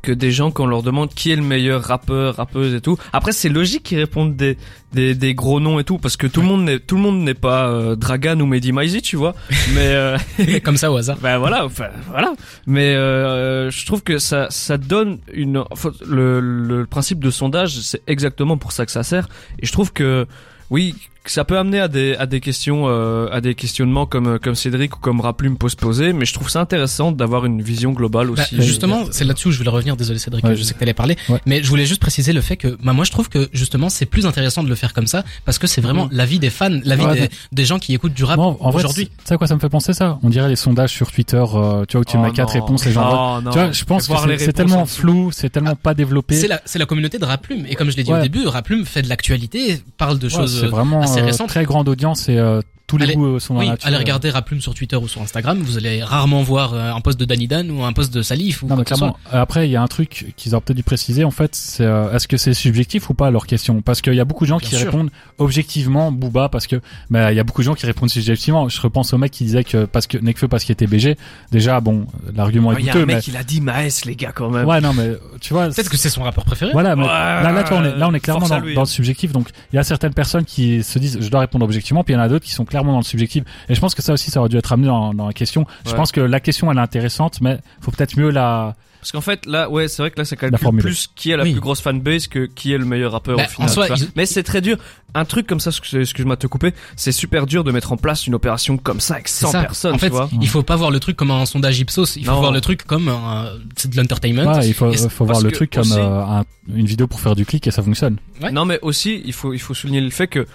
[0.00, 2.96] que des gens quand on leur demande qui est le meilleur rappeur, rappeuse et tout.
[3.12, 4.56] Après c'est logique qu'ils répondent des,
[4.92, 7.20] des des gros noms et tout parce que tout le monde n'est tout le monde
[7.20, 9.34] n'est pas euh, Dragan ou Mehdi Maizi, tu vois.
[9.74, 10.16] Mais euh,
[10.64, 11.18] Comme ça au hasard.
[11.22, 12.32] ben voilà, enfin voilà.
[12.66, 15.62] Mais euh, je trouve que ça ça donne une
[16.08, 19.28] le le principe de sondage, c'est exactement pour ça que ça sert
[19.58, 20.26] et je trouve que
[20.70, 20.94] oui,
[21.24, 24.96] ça peut amener à des à des questions euh, à des questionnements comme comme Cédric
[24.96, 28.28] ou comme Raplume peut se poser, mais je trouve ça intéressant d'avoir une vision globale
[28.28, 28.60] Bah, aussi.
[28.62, 29.96] justement, c'est là-dessus où je voulais revenir.
[29.96, 30.56] Désolé Cédric, Ouais.
[30.56, 31.40] je sais que t'allais parler, Ouais.
[31.46, 34.06] mais je voulais juste préciser le fait que, bah moi je trouve que justement c'est
[34.06, 37.04] plus intéressant de le faire comme ça parce que c'est vraiment l'avis des fans, l'avis
[37.04, 39.06] Ouais, des, des gens qui écoutent du rap vrai, aujourd'hui.
[39.06, 40.18] tu sais quoi ça me fait penser ça?
[40.22, 42.84] On dirait les sondages sur Twitter, euh, tu vois, où tu Oh mets quatre réponses,
[42.84, 43.38] les gens.
[43.38, 43.50] Oh non.
[43.50, 46.34] Tu vois, je pense Voir que c'est- tellement flou, c'est tellement pas développé.
[46.34, 48.84] C'est la, c'est la communauté de Raplume et comme je l'ai dit au début, Raplume
[48.86, 50.60] fait de l'actualité, parle de Ouais, choses.
[50.60, 51.48] c'est vraiment assez euh, récentes.
[51.48, 52.60] très grande audience et euh,
[52.92, 53.88] tous les Allez- goûts euh, sont dans Oui, la nature.
[53.88, 57.18] allez regarder Raplume sur Twitter ou sur Instagram, vous allez rarement voir euh, un post
[57.18, 59.16] de Danny Dan ou un post de Salif ou Non, mais clairement.
[59.32, 61.24] euh, Après, il y a un truc qu'ils auraient peut-être dû préciser.
[61.24, 63.80] En fait, c'est euh, est-ce que c'est subjectif ou pas leur question?
[63.80, 64.84] Parce qu'il y a beaucoup de gens Bien qui sûr.
[64.90, 66.76] répondent objectivement Booba parce que
[67.10, 68.68] bah il y a beaucoup de gens qui répondent subjectivement.
[68.68, 71.16] Je repense au mec qui disait que parce que Nekfeu parce qu'il était BG.
[71.50, 74.02] Déjà, bon, l'argument est il y a douteux, un mec mais qui l'a dit Maes
[74.04, 74.66] les gars quand même.
[74.66, 75.68] ouais, non, mais tu vois.
[75.68, 76.72] Peut-être que c'est son rappeur préféré.
[76.72, 79.32] Voilà, mais Ouais, là, on est, là, on est clairement dans, dans le subjectif.
[79.32, 82.16] Donc, il y a certaines personnes qui se disent, je dois répondre objectivement, puis il
[82.16, 83.44] y en a d'autres qui sont clairement dans le subjectif.
[83.68, 85.64] Et je pense que ça aussi, ça aurait dû être amené dans, dans la question.
[85.86, 88.74] Je pense que la question, elle est intéressante, mais faut peut-être mieux la.
[89.00, 90.82] Parce qu'en fait, là, ouais, c'est vrai que là, ça La calcule formule.
[90.82, 91.50] plus qui est la Oui.
[91.52, 93.68] plus grosse fanbase que qui est le meilleur rappeur Bah, au final.
[93.68, 94.76] soi, Mais c'est très dur.
[95.14, 98.28] Un truc comme ça, excuse-moi de te couper, c'est super dur de mettre en place
[98.28, 99.60] une opération comme ça avec C'est 100 ça.
[99.62, 100.30] personnes, en fait, tu vois.
[100.40, 102.38] il faut pas voir le truc comme un sondage Ipsos, il faut Non.
[102.38, 104.44] voir le truc comme un, c'est de l'entertainment.
[104.54, 107.34] Ouais, il faut, c'est- voir le truc comme aussi- euh, un- une vidéo pour faire
[107.34, 108.18] du clic et ça fonctionne.
[108.40, 108.52] Ouais.
[108.52, 110.46] Non, mais aussi, il faut, il faut souligner le fait que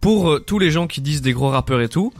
[0.00, 2.12] pour euh, tous les gens qui disent des gros rappeurs et tout,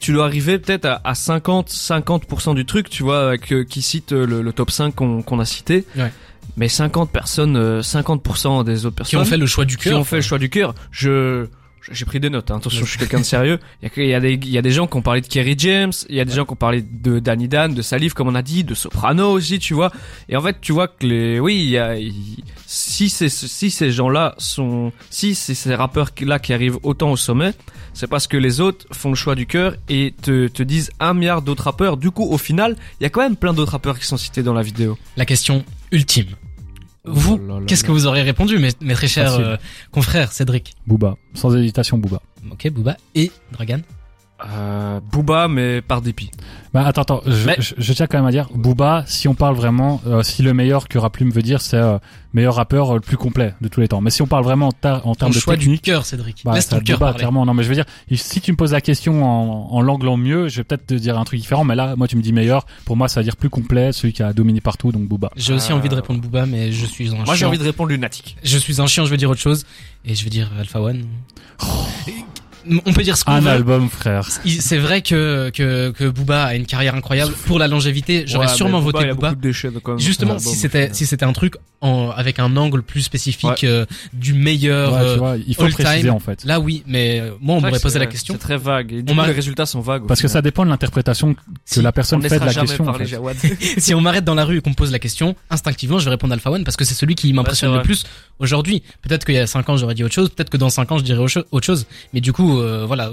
[0.00, 3.82] tu dois arriver peut-être à, à 50, 50% du truc, tu vois, avec, euh, qui
[3.82, 5.84] cite euh, le, le top 5 qu'on qu'on a cité.
[5.96, 6.12] Ouais.
[6.56, 9.84] Mais 50 personnes, euh, 50% des autres qui personnes ont fait le choix du qui
[9.84, 9.98] cœur.
[10.00, 10.74] ont fait le choix du cœur.
[10.90, 11.46] Je
[11.90, 12.50] j'ai pris des notes.
[12.50, 12.56] hein.
[12.58, 13.58] Attention, je suis quelqu'un de sérieux.
[13.96, 15.54] Il y, a, y des il y a des gens qui ont parlé de Kerry
[15.58, 18.28] James, il y a des gens qui ont parlé de Danny Dan, de Salif comme
[18.28, 19.90] on a dit, de Soprano aussi, tu vois.
[20.28, 21.96] Et en fait, tu vois que les oui, il y a
[22.66, 27.16] si ces si ces gens-là sont si c'est ces rappeurs là qui arrivent autant au
[27.16, 27.52] sommet,
[27.94, 31.14] c'est parce que les autres font le choix du cœur et te te disent un
[31.14, 31.96] milliard d'autres rappeurs.
[31.96, 34.42] Du coup, au final, il y a quand même plein d'autres rappeurs qui sont cités
[34.42, 34.96] dans la vidéo.
[35.16, 36.28] La question ultime.
[37.04, 39.56] Vous, Oh là qu'est-ce que vous auriez répondu, mes, mes très chers euh,
[39.90, 40.74] confrères, Cédric?
[40.86, 42.22] Booba, sans hésitation, Booba.
[42.50, 43.80] Ok, Booba et Dragan.
[44.50, 46.30] Euh, Booba, mais par dépit.
[46.74, 49.34] Bah attends, attends, je, Mais- je, je tiens quand même à dire, Booba, si on
[49.34, 51.98] parle vraiment, euh, si le meilleur que Raplume veut dire, c'est euh,
[52.32, 54.00] meilleur rappeur euh, le plus complet de tous les temps.
[54.00, 56.06] Mais si on parle vraiment en, ta- en Ton termes de choix du technique, cœur,
[56.06, 56.40] Cédric.
[56.44, 57.18] bah, Laisse c'est ton cœur Booba, parler.
[57.18, 57.44] clairement.
[57.44, 57.84] Non, mais je veux dire,
[58.14, 61.18] si tu me poses la question en, en l'anglant mieux, je vais peut-être te dire
[61.18, 61.64] un truc différent.
[61.64, 62.64] Mais là, moi, tu me dis meilleur.
[62.86, 65.30] Pour moi, ça veut dire plus complet, celui qui a dominé partout, donc Booba.
[65.36, 67.64] J'ai aussi Euh, envie de répondre Booba, mais je suis un Moi, j'ai envie de
[67.64, 68.36] répondre lunatique.
[68.42, 69.66] Je suis un chien, je veux dire autre chose.
[70.06, 71.04] Et je veux dire Alpha One.
[72.86, 73.48] On peut dire ce qu'on Un veut.
[73.50, 74.28] album, frère.
[74.44, 77.32] C'est vrai que, que, que Booba a une carrière incroyable.
[77.46, 79.30] Pour la longévité, j'aurais Ouais, sûrement voté il y a Booba.
[79.30, 80.00] beaucoup de déchets, quand même.
[80.00, 84.34] Justement, si c'était si c'était un truc en, avec un angle plus spécifique euh, du
[84.34, 84.92] meilleur.
[84.92, 86.10] Ouais, euh, tu vois, il faut all préciser time.
[86.10, 86.44] en fait.
[86.44, 88.34] là, oui, mais euh, moi, on m'aurait posé la question.
[88.34, 88.92] C'est très vague.
[88.92, 90.06] Et du On coup, les résultats sont vagues.
[90.06, 92.54] Parce que ça dépend de l'interprétation que Si- la on personne ne fait de la
[92.54, 92.86] question.
[92.88, 93.02] en fait.
[93.78, 96.10] Si on m'arrête dans la rue et qu'on me pose la question, instinctivement, je vais
[96.10, 98.04] répondre Alpha One parce que c'est celui qui m'impressionne le plus
[98.38, 98.82] aujourd'hui.
[99.02, 100.30] Peut-être qu'il y a 5 ans, j'aurais dit autre chose.
[100.30, 101.18] Peut-être que dans 5 ans, je dirais
[101.50, 101.86] autre chose.
[102.12, 103.10] Mais du coup, euh, voilà.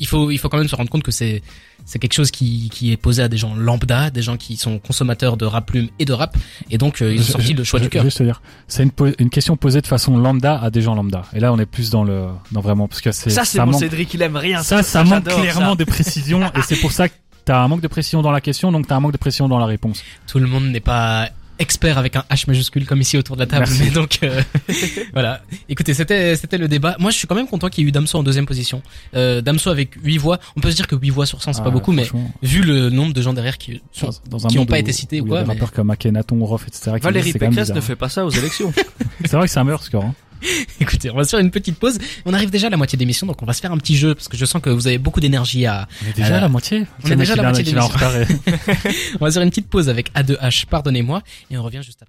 [0.00, 1.42] Il faut, il faut quand même se rendre compte que c'est,
[1.84, 4.78] c'est quelque chose qui, qui est posé à des gens lambda, des gens qui sont
[4.78, 6.36] consommateurs de rap plume et de rap.
[6.70, 8.04] Et donc, euh, ils ont Je- sorti je- le choix je- du cœur.
[8.04, 11.22] Juste te dire, c'est une, une question posée de façon lambda à des gens lambda.
[11.34, 13.72] Et là, on est plus dans le, dans vraiment, parce que c'est, Ça, c'est mon
[13.72, 14.62] manque- Cédric, il aime rien.
[14.62, 15.74] ça, ça manque j'adore clairement ça.
[15.76, 18.70] de précision, et c'est pour ça que t'as un manque de précision dans la question,
[18.70, 20.04] donc t'as un manque de précision dans la réponse.
[20.28, 21.28] Tout le monde n'est pas
[21.58, 23.66] expert avec un H majuscule comme ici autour de la table.
[23.68, 23.82] Merci.
[23.84, 24.40] Mais donc euh,
[25.12, 25.42] voilà.
[25.68, 26.96] Écoutez, c'était c'était le débat.
[26.98, 28.82] Moi, je suis quand même content qu'il y ait eu Damso en deuxième position.
[29.14, 30.38] Euh, Damso avec 8 voix.
[30.56, 32.06] On peut se dire que 8 voix sur 100 c'est pas Ah, beaucoup, mais
[32.42, 34.80] vu le nombre de gens derrière qui sont dans un qui ont monde pas où-
[34.80, 36.96] été cités ou où il y quoi, a des mais- rappeurs comme Akhenaton, Rof, etc.
[37.02, 38.72] Valérie Pécresse ne fait pas ça aux élections.
[39.24, 40.04] C'est vrai que c'est un meilleur score.
[40.04, 40.14] Hein.
[40.80, 41.98] Écoutez, on va se faire une petite pause.
[42.24, 43.96] On arrive déjà à la moitié de l'émission, donc on va se faire un petit
[43.96, 45.88] jeu parce que je sens que vous avez beaucoup d'énergie à.
[46.04, 46.86] On est déjà à la moitié.
[47.04, 47.74] on est déjà à la moitié
[49.20, 50.66] On va se faire une petite pause avec A2H.
[50.66, 52.06] Pardonnez-moi, et on revient juste après.